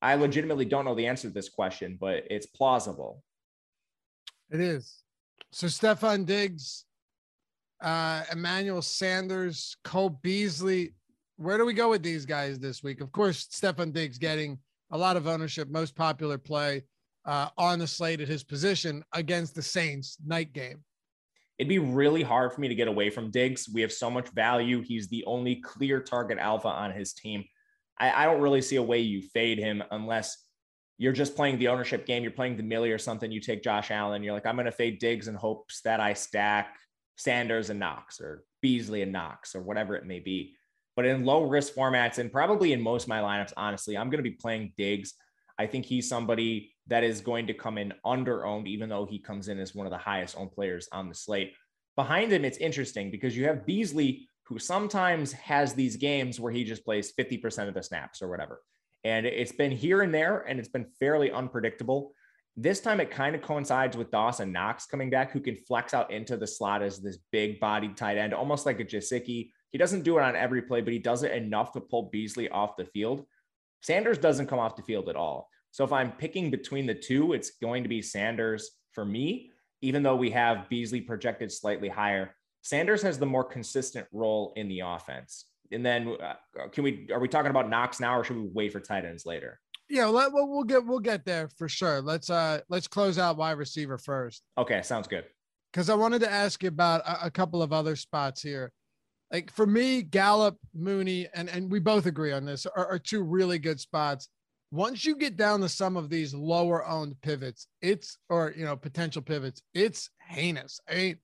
[0.00, 3.22] I legitimately don't know the answer to this question, but it's plausible.
[4.50, 5.02] It is.
[5.52, 6.84] So Stefon Diggs,
[7.82, 10.94] uh, Emmanuel Sanders, Cole Beasley.
[11.36, 13.02] Where do we go with these guys this week?
[13.02, 14.58] Of course, Stefon Diggs getting
[14.90, 16.84] a lot of ownership, most popular play
[17.26, 20.82] uh, on the slate at his position against the Saints night game
[21.58, 23.68] it'd be really hard for me to get away from Diggs.
[23.72, 24.82] We have so much value.
[24.82, 27.44] He's the only clear target alpha on his team.
[27.98, 30.36] I, I, don't really see a way you fade him unless
[30.98, 32.22] you're just playing the ownership game.
[32.22, 33.30] You're playing the Milly or something.
[33.30, 34.22] You take Josh Allen.
[34.22, 36.76] You're like, I'm going to fade Diggs in hopes that I stack
[37.16, 40.54] Sanders and Knox or Beasley and Knox or whatever it may be.
[40.94, 44.22] But in low risk formats and probably in most of my lineups, honestly, I'm going
[44.22, 45.14] to be playing Diggs.
[45.58, 49.18] I think he's somebody that is going to come in under owned, even though he
[49.18, 51.54] comes in as one of the highest owned players on the slate.
[51.96, 56.62] Behind him, it's interesting because you have Beasley, who sometimes has these games where he
[56.62, 58.60] just plays 50% of the snaps or whatever.
[59.02, 62.12] And it's been here and there, and it's been fairly unpredictable.
[62.56, 66.10] This time it kind of coincides with Dawson Knox coming back, who can flex out
[66.10, 69.50] into the slot as this big bodied tight end, almost like a Gesicki.
[69.72, 72.48] He doesn't do it on every play, but he does it enough to pull Beasley
[72.48, 73.26] off the field.
[73.86, 75.48] Sanders doesn't come off the field at all.
[75.70, 80.02] So if I'm picking between the two, it's going to be Sanders for me, even
[80.02, 82.34] though we have Beasley projected slightly higher.
[82.62, 85.44] Sanders has the more consistent role in the offense.
[85.70, 86.34] And then uh,
[86.72, 89.24] can we are we talking about Knox now or should we wait for tight ends
[89.24, 89.60] later?
[89.88, 92.00] Yeah, we'll, we'll get we'll get there for sure.
[92.00, 94.42] Let's uh let's close out wide receiver first.
[94.58, 95.26] Okay, sounds good.
[95.72, 98.72] Because I wanted to ask you about a, a couple of other spots here.
[99.32, 103.22] Like for me, Gallup, Mooney, and and we both agree on this are, are two
[103.22, 104.28] really good spots.
[104.70, 108.76] Once you get down to some of these lower owned pivots, it's or you know
[108.76, 110.80] potential pivots, it's heinous.
[110.88, 111.18] I mean,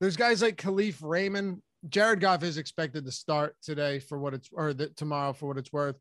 [0.00, 1.60] there's guys like Kalif Raymond.
[1.88, 5.58] Jared Goff is expected to start today for what it's or the, tomorrow for what
[5.58, 5.96] it's worth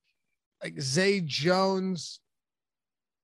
[0.63, 2.19] like Zay Jones.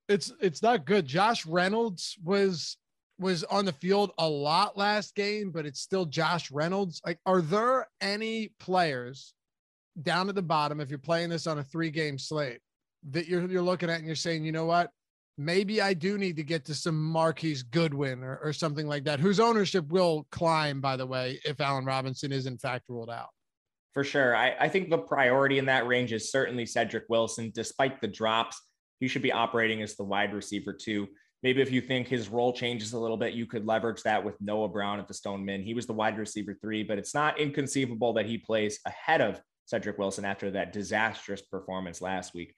[0.08, 1.06] It's it's not good.
[1.06, 2.78] Josh Reynolds was
[3.20, 7.02] was on the field a lot last game, but it's still Josh Reynolds.
[7.06, 9.34] Like, are there any players
[10.02, 12.60] down at the bottom if you're playing this on a three game slate
[13.12, 14.90] that you're you're looking at and you're saying, you know what?
[15.38, 19.22] Maybe I do need to get to some Marquise Goodwin or, or something like that,
[19.22, 23.30] whose ownership will climb, by the way, if Allen Robinson is in fact ruled out.
[23.94, 24.36] For sure.
[24.36, 27.52] I, I think the priority in that range is certainly Cedric Wilson.
[27.56, 28.62] Despite the drops,
[29.00, 31.08] he should be operating as the wide receiver too.
[31.42, 34.40] Maybe if you think his role changes a little bit, you could leverage that with
[34.42, 35.64] Noah Brown at the Stoneman.
[35.64, 39.42] He was the wide receiver three, but it's not inconceivable that he plays ahead of
[39.66, 42.54] Cedric Wilson after that disastrous performance last week.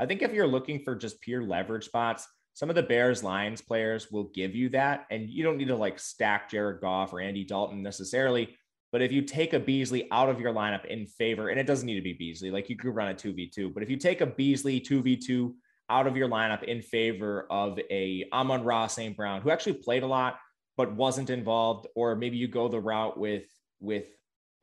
[0.00, 3.60] I think if you're looking for just pure leverage spots, some of the Bears Lions
[3.60, 5.06] players will give you that.
[5.10, 8.56] And you don't need to like stack Jared Goff or Andy Dalton necessarily.
[8.90, 11.86] But if you take a Beasley out of your lineup in favor, and it doesn't
[11.86, 14.26] need to be Beasley, like you could run a 2v2, but if you take a
[14.26, 15.52] Beasley 2v2
[15.90, 19.16] out of your lineup in favor of a Amon-Ra St.
[19.16, 20.38] Brown, who actually played a lot
[20.76, 23.44] but wasn't involved, or maybe you go the route with
[23.80, 24.06] with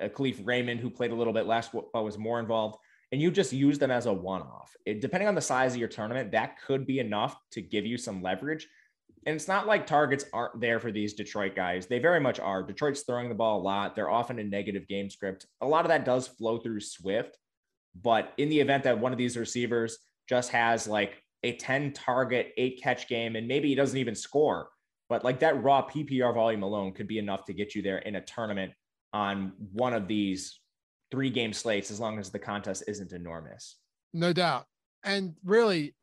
[0.02, 2.78] uh, a Kalif Raymond who played a little bit less but was more involved,
[3.12, 4.76] and you just use them as a one-off.
[4.86, 7.98] It, depending on the size of your tournament, that could be enough to give you
[7.98, 8.68] some leverage.
[9.28, 11.86] And it's not like targets aren't there for these Detroit guys.
[11.86, 12.64] They very much are.
[12.64, 13.96] Detroit's throwing the ball a lot.
[13.96, 15.46] They're often in negative game script.
[15.62, 17.38] A lot of that does flow through Swift.
[18.02, 22.54] But in the event that one of these receivers just has like a 10 target,
[22.58, 24.70] eight catch game, and maybe he doesn't even score,
[25.10, 28.16] but like that raw PPR volume alone could be enough to get you there in
[28.16, 28.72] a tournament
[29.14, 30.60] on one of these
[31.10, 33.78] three game slates, as long as the contest isn't enormous.
[34.14, 34.66] No doubt.
[35.04, 35.96] And really,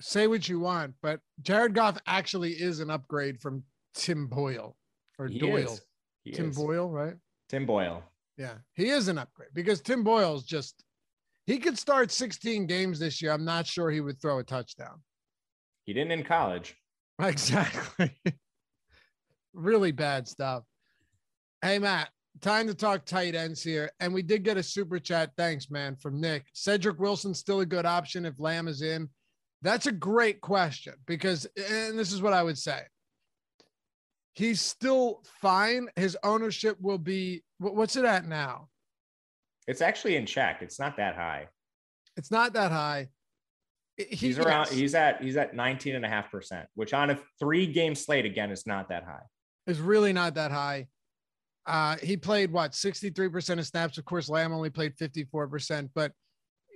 [0.00, 3.62] say what you want, but Jared Goff actually is an upgrade from
[3.94, 4.76] Tim Boyle
[5.18, 5.78] or he Doyle.
[6.32, 6.56] Tim is.
[6.56, 7.14] Boyle, right?
[7.48, 8.02] Tim Boyle.
[8.36, 10.84] Yeah, he is an upgrade because Tim Boyle's just
[11.48, 13.32] he could start 16 games this year.
[13.32, 15.02] I'm not sure he would throw a touchdown.
[15.86, 16.76] He didn't in college.
[17.20, 18.12] Exactly.
[19.52, 20.62] really bad stuff.
[21.60, 23.90] Hey Matt, time to talk tight ends here.
[23.98, 25.32] And we did get a super chat.
[25.36, 26.44] Thanks, man, from Nick.
[26.52, 29.08] Cedric Wilson still a good option if Lamb is in.
[29.62, 32.82] That's a great question because, and this is what I would say.
[34.34, 35.88] He's still fine.
[35.96, 38.68] His ownership will be, what's it at now?
[39.68, 40.62] It's actually in check.
[40.62, 41.46] It's not that high.
[42.16, 43.08] It's not that high.
[43.96, 44.74] He, he's around, yes.
[44.74, 48.24] he's at, he's at 19 and a half percent, which on a three game slate
[48.24, 49.22] again is not that high.
[49.66, 50.88] It's really not that high.
[51.66, 53.98] Uh, he played what 63% of snaps.
[53.98, 56.12] Of course, Lamb only played 54%, but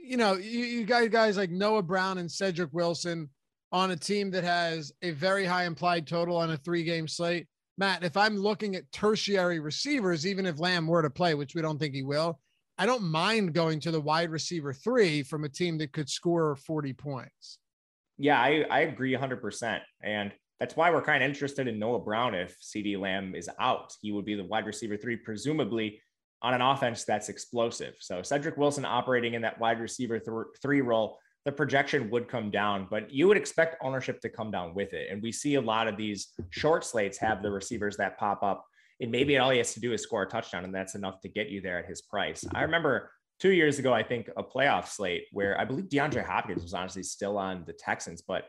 [0.04, 3.30] you know, you, you guys, guys like Noah Brown and Cedric Wilson
[3.70, 7.46] on a team that has a very high implied total on a three game slate.
[7.78, 11.62] Matt, if I'm looking at tertiary receivers, even if Lamb were to play, which we
[11.62, 12.38] don't think he will,
[12.78, 16.56] I don't mind going to the wide receiver three from a team that could score
[16.56, 17.58] 40 points.
[18.18, 19.80] Yeah, I, I agree 100%.
[20.02, 23.92] And that's why we're kind of interested in Noah Brown if CeeDee Lamb is out.
[24.00, 26.00] He would be the wide receiver three, presumably
[26.40, 27.94] on an offense that's explosive.
[28.00, 32.50] So Cedric Wilson operating in that wide receiver th- three role, the projection would come
[32.50, 35.08] down, but you would expect ownership to come down with it.
[35.10, 38.64] And we see a lot of these short slates have the receivers that pop up,
[39.00, 41.28] and maybe all he has to do is score a touchdown, and that's enough to
[41.28, 42.44] get you there at his price.
[42.54, 46.62] I remember two years ago, I think a playoff slate where I believe DeAndre Hopkins
[46.62, 48.44] was honestly still on the Texans, but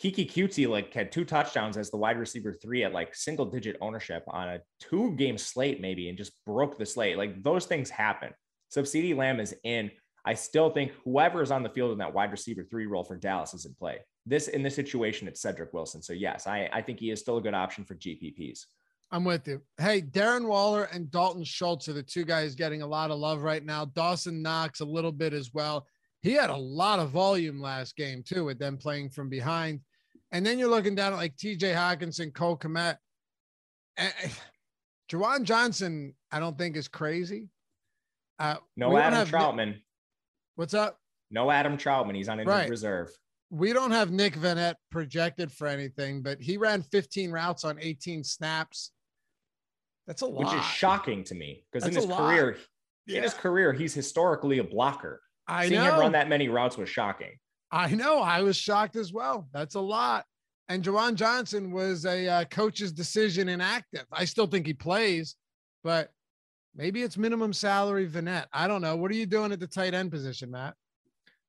[0.00, 3.76] Keke Coutee like had two touchdowns as the wide receiver three at like single digit
[3.80, 7.16] ownership on a two game slate maybe and just broke the slate.
[7.16, 8.32] Like those things happen.
[8.70, 9.90] So if CeeDee Lamb is in,
[10.24, 13.16] I still think whoever is on the field in that wide receiver three role for
[13.16, 13.98] Dallas is in play.
[14.26, 16.02] this in this situation, it's Cedric Wilson.
[16.02, 18.64] So yes, I, I think he is still a good option for GPPs.
[19.14, 19.62] I'm with you.
[19.78, 23.44] Hey, Darren Waller and Dalton Schultz are the two guys getting a lot of love
[23.44, 23.84] right now.
[23.84, 25.86] Dawson Knox a little bit as well.
[26.22, 29.82] He had a lot of volume last game too, with them playing from behind.
[30.32, 32.96] And then you're looking down at like TJ Hockenson, Cole Kmet.
[33.96, 34.12] And,
[35.08, 37.50] Juwan Johnson, I don't think is crazy.
[38.40, 39.76] Uh, no Adam Trautman.
[40.56, 40.98] What's up?
[41.30, 42.16] No Adam Trautman.
[42.16, 42.68] He's on injured right.
[42.68, 43.12] reserve.
[43.50, 48.24] We don't have Nick Vannett projected for anything, but he ran 15 routes on 18
[48.24, 48.90] snaps.
[50.06, 50.44] That's a lot.
[50.44, 52.58] Which is shocking to me because in his career,
[53.06, 53.18] yeah.
[53.18, 55.20] in his career, he's historically a blocker.
[55.46, 55.94] I Seeing know.
[55.94, 57.32] him run that many routes was shocking.
[57.70, 58.20] I know.
[58.20, 59.48] I was shocked as well.
[59.52, 60.24] That's a lot.
[60.68, 64.06] And Juwan Johnson was a uh, coach's decision inactive.
[64.12, 65.36] I still think he plays,
[65.82, 66.10] but
[66.74, 68.46] maybe it's minimum salary Vannett.
[68.52, 68.96] I don't know.
[68.96, 70.74] What are you doing at the tight end position, Matt?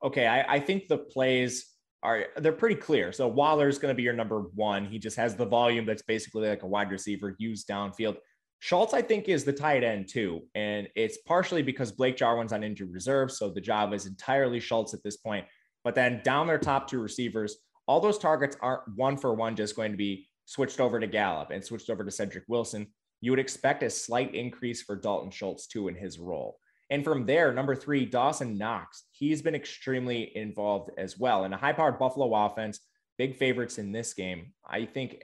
[0.04, 1.66] Okay, I, I think the plays
[2.04, 3.12] are they're pretty clear.
[3.12, 4.86] So Waller's going to be your number one.
[4.86, 8.18] He just has the volume that's basically like a wide receiver used downfield.
[8.66, 10.42] Schultz, I think, is the tight end too.
[10.56, 13.32] And it's partially because Blake Jarwin's on injured reserve.
[13.32, 15.46] So the job is entirely Schultz at this point.
[15.84, 19.76] But then down their top two receivers, all those targets aren't one for one just
[19.76, 22.88] going to be switched over to Gallup and switched over to Cedric Wilson.
[23.22, 26.58] You would expect a slight increase for Dalton Schultz too in his role.
[26.90, 29.04] And from there, number three, Dawson Knox.
[29.12, 31.44] He's been extremely involved as well.
[31.44, 32.80] In a high powered Buffalo offense,
[33.20, 34.54] big favorites in this game.
[34.68, 35.24] I think,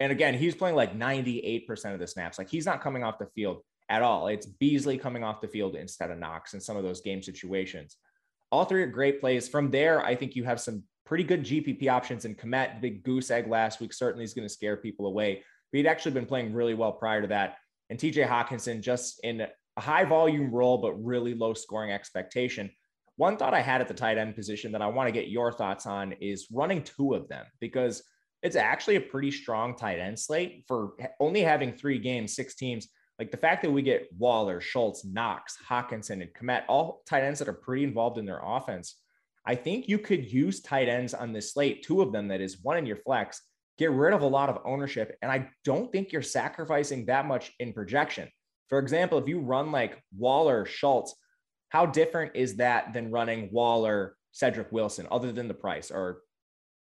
[0.00, 2.38] and again, he's playing like 98% of the snaps.
[2.38, 4.26] Like he's not coming off the field at all.
[4.28, 7.96] It's Beasley coming off the field instead of Knox in some of those game situations.
[8.52, 9.48] All three are great plays.
[9.48, 12.24] From there, I think you have some pretty good GPP options.
[12.24, 15.42] And Kmet, big goose egg last week, certainly is going to scare people away.
[15.72, 17.56] But he'd actually been playing really well prior to that.
[17.88, 22.70] And TJ Hockenson just in a high volume role, but really low scoring expectation.
[23.16, 25.52] One thought I had at the tight end position that I want to get your
[25.52, 28.02] thoughts on is running two of them because
[28.42, 32.88] it's actually a pretty strong tight end slate for only having three games, six teams.
[33.18, 37.38] Like the fact that we get Waller, Schultz, Knox, Hockenson, and Kmet, all tight ends
[37.38, 38.96] that are pretty involved in their offense.
[39.46, 42.62] I think you could use tight ends on this slate, two of them that is
[42.62, 43.40] one in your flex,
[43.78, 45.16] get rid of a lot of ownership.
[45.22, 48.28] And I don't think you're sacrificing that much in projection.
[48.68, 51.14] For example, if you run like Waller, Schultz,
[51.68, 55.90] how different is that than running Waller, Cedric Wilson, other than the price?
[55.90, 56.22] Or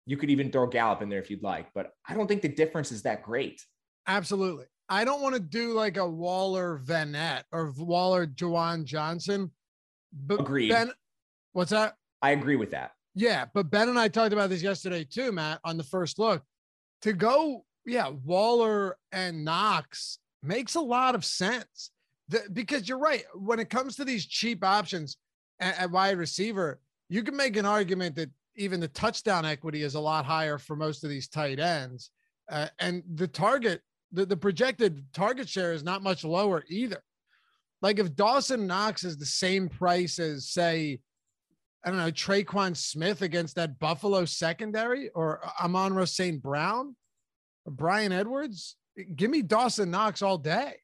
[0.06, 2.48] you could even throw Gallup in there if you'd like, but I don't think the
[2.48, 3.64] difference is that great.
[4.06, 4.66] Absolutely.
[4.88, 9.50] I don't want to do like a Waller Vannett or Waller Juwan Johnson.
[10.12, 10.70] But Agreed.
[10.70, 10.92] Ben,
[11.52, 11.96] what's that?
[12.20, 12.92] I agree with that.
[13.14, 16.42] Yeah, but Ben and I talked about this yesterday too, Matt, on the first look.
[17.02, 21.90] To go, yeah, Waller and Knox makes a lot of sense.
[22.28, 23.24] The, because you're right.
[23.34, 25.16] When it comes to these cheap options
[25.60, 29.94] at, at wide receiver, you can make an argument that even the touchdown equity is
[29.94, 32.10] a lot higher for most of these tight ends.
[32.50, 33.80] Uh, and the target,
[34.12, 37.02] the, the projected target share is not much lower either.
[37.80, 41.00] Like if Dawson Knox is the same price as, say,
[41.84, 46.40] I don't know, Tre'Quan Smith against that Buffalo secondary or Amon-Ra St.
[46.40, 46.94] Brown
[47.66, 48.76] or Bryan Edwards,
[49.16, 50.74] give me Dawson Knox all day.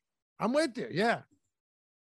[0.41, 0.89] I'm with you.
[0.91, 1.21] Yeah.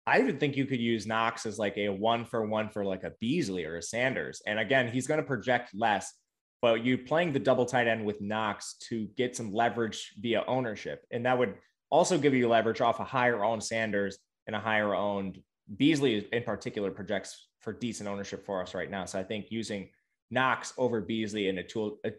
[0.07, 3.03] I even think you could use Knox as like a one for one for like
[3.03, 4.41] a Beasley or a Sanders.
[4.47, 6.13] And again, he's going to project less,
[6.61, 11.05] but you playing the double tight end with Knox to get some leverage via ownership.
[11.11, 11.55] And that would
[11.89, 15.41] also give you leverage off a higher owned Sanders and a higher owned
[15.75, 19.03] Beasley in particular projects for decent ownership for us right now.
[19.03, 19.89] So I think using
[20.31, 22.13] Knox over Beasley in a tool, a,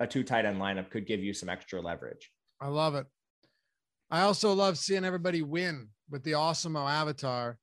[0.00, 2.30] a two tight end lineup could give you some extra leverage.
[2.60, 3.06] I love it.
[4.12, 7.56] I also love seeing everybody win with the Awesemo avatar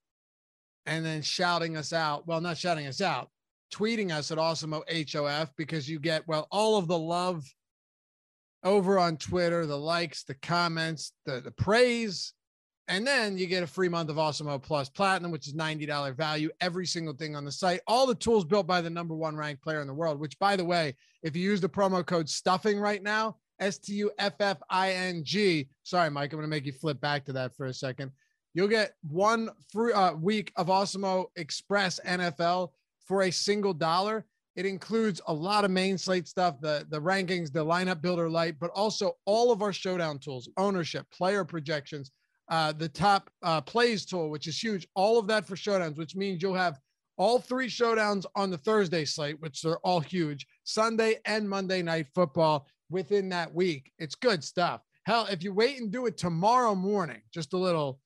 [0.87, 2.25] and then shouting us out.
[2.27, 3.29] Well, not shouting us out,
[3.71, 4.81] tweeting us at Awesemo
[5.13, 7.45] HOF because you get, well, all of the love
[8.63, 12.33] over on Twitter, the likes, the comments, the, the praise.
[12.87, 16.49] And then you get a free month of Awesemo Plus Platinum, which is $90 value,
[16.61, 17.81] every single thing on the site.
[17.85, 20.55] All the tools built by the number one ranked player in the world, which, by
[20.55, 24.33] the way, if you use the promo code stuffing right now, S T U F
[24.39, 25.69] F I N G.
[25.83, 28.11] Sorry, Mike, I'm going to make you flip back to that for a second.
[28.53, 32.69] You'll get one free uh, week of Awesemo Express NFL
[33.05, 34.25] for a single dollar.
[34.55, 38.55] It includes a lot of main slate stuff, the, the rankings, the lineup builder light,
[38.59, 42.11] but also all of our showdown tools, ownership, player projections,
[42.49, 44.87] uh, the top uh, plays tool, which is huge.
[44.95, 46.79] All of that for showdowns, which means you'll have
[47.17, 52.07] all three showdowns on the Thursday slate, which are all huge, Sunday and Monday night
[52.15, 53.91] football within that week.
[53.99, 54.81] It's good stuff.
[55.05, 57.99] Hell, if you wait and do it tomorrow morning, just a little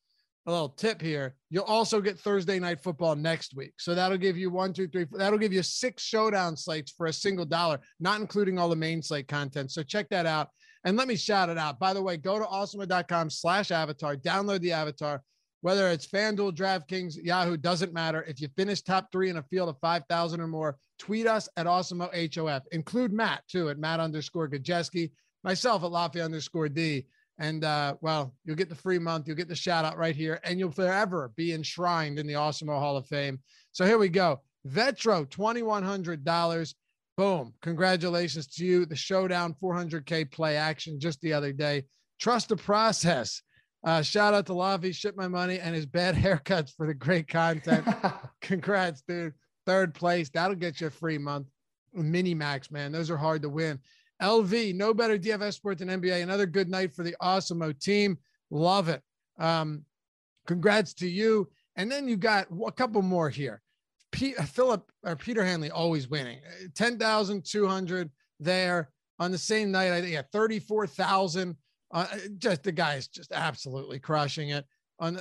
[0.46, 1.36] a little tip here.
[1.50, 3.74] You'll also get Thursday night football next week.
[3.78, 7.14] So that'll give you one, two, three, that'll give you six showdown slates for a
[7.14, 9.72] single dollar, not including all the main slate content.
[9.72, 10.50] So check that out.
[10.86, 11.80] And let me shout it out.
[11.80, 15.22] By the way, go to awesemo.com slash avatar, download the avatar,
[15.64, 18.26] whether it's FanDuel, DraftKings, Yahoo, doesn't matter.
[18.28, 21.68] If you finish top three in a field of 5,000 or more, tweet us at
[21.68, 22.64] AwesemoHOF.
[22.74, 25.11] Include Matt too at Matt underscore Gajewski,
[25.45, 27.05] myself at Lafayette underscore D.
[27.39, 30.41] And uh, well, you'll get the free month, you'll get the shout out right here,
[30.43, 33.39] and you'll forever be enshrined in the Awesemo Hall of Fame.
[33.72, 34.41] So here we go.
[34.68, 36.74] Vetro, $2,100.
[37.16, 37.53] Boom.
[37.61, 38.86] Congratulations to you.
[38.86, 41.86] The showdown 400K play action just the other day.
[42.20, 43.41] Trust the process.
[43.84, 47.28] Uh, shout out to Lavi, ship my money, and his bad haircuts for the great
[47.28, 47.86] content.
[48.42, 49.34] Congrats, dude.
[49.66, 50.30] Third place.
[50.30, 51.48] That'll get you a free month.
[51.94, 52.92] Mini max, man.
[52.92, 53.80] Those are hard to win.
[54.22, 56.24] LV, no better DFS sport than NBA.
[56.24, 58.18] Another good night for the Awesemo team.
[58.50, 59.02] Love it.
[59.38, 59.84] Um,
[60.48, 61.50] congrats to you.
[61.76, 63.62] And then you got a couple more here.
[64.12, 66.40] Pete, uh, Philip or Peter Hanley always winning.
[66.76, 68.10] 10,200
[68.40, 69.92] there on the same night.
[69.92, 71.58] I think yeah, 34,000.
[71.94, 72.08] Uh,
[72.39, 74.66] just the guy is just absolutely crushing it
[75.00, 75.20] on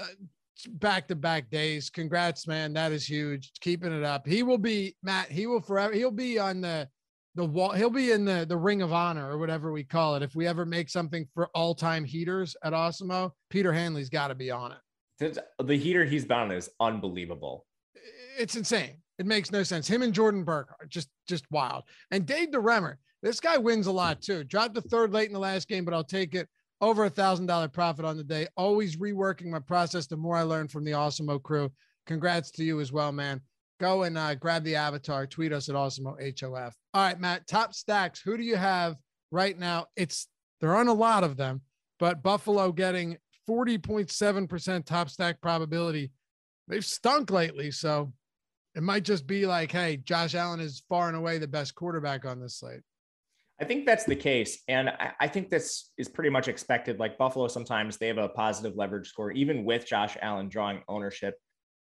[0.68, 1.90] back to back days.
[1.90, 2.72] Congrats, man.
[2.72, 3.52] That is huge.
[3.60, 4.26] Keeping it up.
[4.26, 5.30] He will be Matt.
[5.30, 5.92] He will forever.
[5.92, 6.88] He'll be on the
[7.34, 7.72] the wall.
[7.72, 10.22] He'll be in the the ring of honor or whatever we call it.
[10.22, 14.34] If we ever make something for all time heaters at Awesemo, Peter Hanley's got to
[14.34, 15.38] be on it.
[15.62, 17.66] The heater he's been on is unbelievable.
[18.38, 18.96] It's insane.
[19.18, 19.86] It makes no sense.
[19.86, 21.84] Him and Jordan Burke are just just wild.
[22.10, 24.42] And Dave DeRemer, this guy wins a lot too.
[24.44, 26.48] Dropped the third late in the last game, but I'll take it.
[26.82, 28.48] Over a thousand dollar profit on the day.
[28.56, 30.06] Always reworking my process.
[30.06, 31.72] The more I learn from the Awesemo crew.
[32.06, 33.40] Congrats to you as well, man
[33.82, 36.74] go and uh, grab the avatar, tweet us at Awesemo HOF.
[36.94, 38.20] All right, Matt, top stacks.
[38.20, 38.94] Who do you have
[39.32, 39.86] right now?
[39.96, 40.28] It's
[40.60, 41.62] there aren't a lot of them,
[41.98, 43.18] but Buffalo getting
[43.48, 46.12] 40.7% top stack probability.
[46.68, 47.72] They've stunk lately.
[47.72, 48.12] So
[48.76, 52.24] it might just be like, hey, Josh Allen is far and away the best quarterback
[52.24, 52.82] on this slate.
[53.62, 54.58] I think that's the case.
[54.66, 56.98] And I, I, think this is pretty much expected.
[56.98, 61.36] Like Buffalo, sometimes they have a positive leverage score, even with Josh Allen drawing ownership.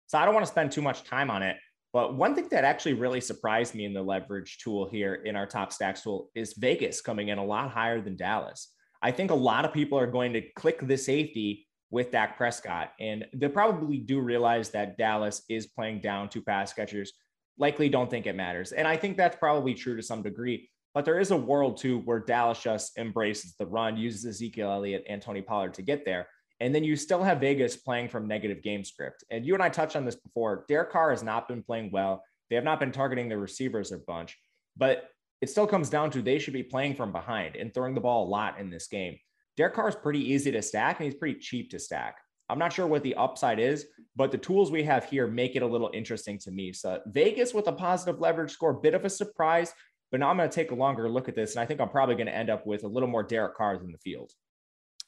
[0.06, 1.56] So I don't want to spend too much time on it.
[1.94, 5.46] But one thing that actually really surprised me in the leverage tool here in our
[5.46, 8.74] top stacks tool is Vegas coming in a lot higher than Dallas.
[9.00, 12.92] I think a lot of people are going to click the safety with Dak Prescott,
[13.00, 17.14] and they probably do realize that Dallas is playing down two pass catchers.
[17.56, 18.72] Likely don't think it matters.
[18.72, 20.68] And I think that's probably true to some degree.
[20.94, 25.04] But there is a world too where Dallas just embraces the run, uses Ezekiel Elliott
[25.08, 26.26] and Tony Pollard to get there.
[26.58, 29.24] And then you still have Vegas playing from negative game script.
[29.30, 30.64] And you and I touched on this before.
[30.68, 32.22] Derek Carr has not been playing well.
[32.50, 34.36] They have not been targeting the receivers a bunch,
[34.76, 35.08] but
[35.40, 38.26] it still comes down to they should be playing from behind and throwing the ball
[38.26, 39.16] a lot in this game.
[39.56, 42.16] Derek Carr is pretty easy to stack and he's pretty cheap to stack.
[42.50, 43.86] I'm not sure what the upside is,
[44.16, 46.72] but the tools we have here make it a little interesting to me.
[46.72, 49.72] So Vegas with a positive leverage score, bit of a surprise,
[50.10, 51.52] but now I'm going to take a longer look at this.
[51.52, 53.74] And I think I'm probably going to end up with a little more Derek Carr
[53.76, 54.32] in the field.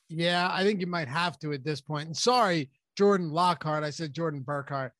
[0.09, 2.07] Yeah, I think you might have to at this point.
[2.07, 3.84] And sorry, Jordan Lockhart.
[3.84, 4.90] I said Jordan Burkhart.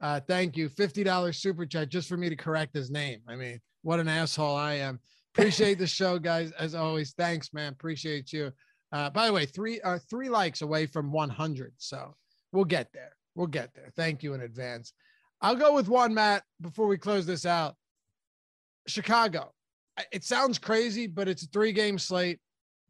[0.00, 0.68] Uh, thank you.
[0.68, 3.20] $50 super chat just for me to correct his name.
[3.28, 4.98] I mean, what an asshole I am.
[5.34, 6.52] Appreciate the show, guys.
[6.52, 7.72] As always, thanks, man.
[7.72, 8.52] Appreciate you.
[8.92, 11.72] Uh, by the way, three uh, three likes away from 100.
[11.78, 12.14] So
[12.52, 13.16] we'll get there.
[13.34, 13.90] We'll get there.
[13.96, 14.92] Thank you in advance.
[15.40, 17.74] I'll go with one, Matt, before we close this out.
[18.86, 19.52] Chicago.
[20.10, 22.40] It sounds crazy, but it's a three game slate.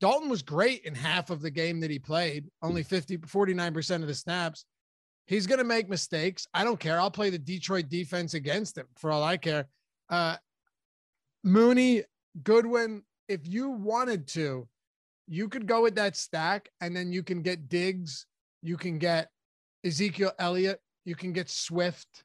[0.00, 4.08] Dalton was great in half of the game that he played, only 50, 49% of
[4.08, 4.64] the snaps.
[5.26, 6.46] He's going to make mistakes.
[6.52, 7.00] I don't care.
[7.00, 9.68] I'll play the Detroit defense against him for all I care.
[10.10, 10.36] Uh,
[11.44, 12.02] Mooney,
[12.42, 14.68] Goodwin, if you wanted to,
[15.28, 18.26] you could go with that stack and then you can get Diggs,
[18.62, 19.28] you can get
[19.84, 22.24] Ezekiel Elliott, you can get Swift,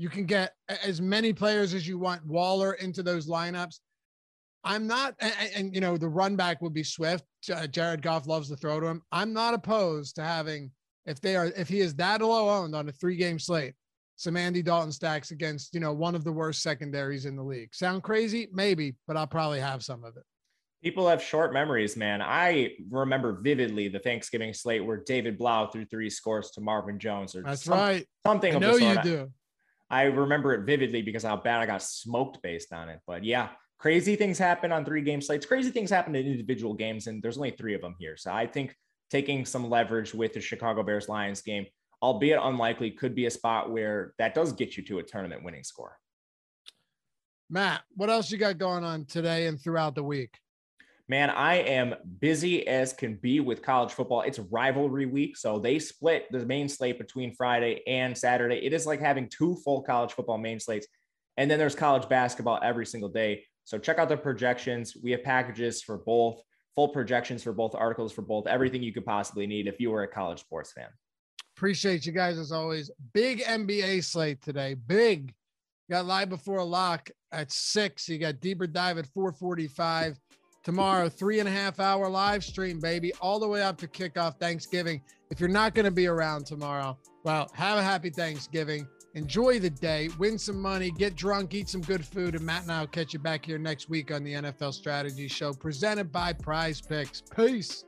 [0.00, 3.80] you can get as many players as you want, Waller into those lineups.
[4.64, 7.24] I'm not, and, and, you know, the run back would be Swift.
[7.54, 9.02] Uh, Jared Goff loves to throw to him.
[9.12, 10.70] I'm not opposed to having,
[11.04, 13.74] if they are, if he is that low owned on a three game slate,
[14.16, 17.74] some Andy Dalton stacks against, you know, one of the worst secondaries in the league.
[17.74, 18.48] Sound crazy?
[18.54, 20.22] Maybe, but I'll probably have some of it.
[20.82, 22.22] People have short memories, man.
[22.22, 27.36] I remember vividly the Thanksgiving slate where David Blough threw three scores to Marvin Jones.
[27.36, 28.06] Or That's some, right.
[28.26, 28.56] Something.
[28.56, 29.30] I know you do.
[29.90, 33.00] I remember it vividly because how bad I got smoked based on it.
[33.06, 35.46] But yeah, crazy things happen on three game slates.
[35.46, 38.16] Crazy things happen in individual games, and there's only three of them here.
[38.16, 38.76] So I think
[39.10, 41.66] taking some leverage with the Chicago Bears Lions game,
[42.02, 45.64] albeit unlikely, could be a spot where that does get you to a tournament winning
[45.64, 45.98] score.
[47.48, 50.38] Matt, what else you got going on today and throughout the week?
[51.10, 54.20] Man, I am busy as can be with college football.
[54.20, 55.36] It's rivalry week.
[55.36, 58.64] So they split the main slate between Friday and Saturday.
[58.64, 60.86] It is like having two full college football main slates.
[61.36, 63.42] And then there's college basketball every single day.
[63.64, 64.96] So check out the projections.
[65.02, 66.40] We have packages for both,
[66.76, 70.04] full projections for both, articles for both, everything you could possibly need if you were
[70.04, 70.90] a college sports fan.
[71.56, 72.88] Appreciate you guys as always.
[73.14, 74.74] Big NBA slate today.
[74.74, 75.34] Big.
[75.90, 78.08] got live before a lock at six.
[78.08, 80.20] You got deeper dive at 445
[80.62, 84.38] tomorrow, three and a half hour live stream, baby, all the way up to kickoff
[84.38, 85.02] Thanksgiving.
[85.30, 88.86] If you're not going to be around tomorrow, well, have a happy Thanksgiving.
[89.14, 92.36] Enjoy the day, win some money, get drunk, eat some good food.
[92.36, 95.26] And Matt and I will catch you back here next week on the NFL Strategy
[95.26, 97.20] Show presented by Prize Picks.
[97.34, 97.84] Peace.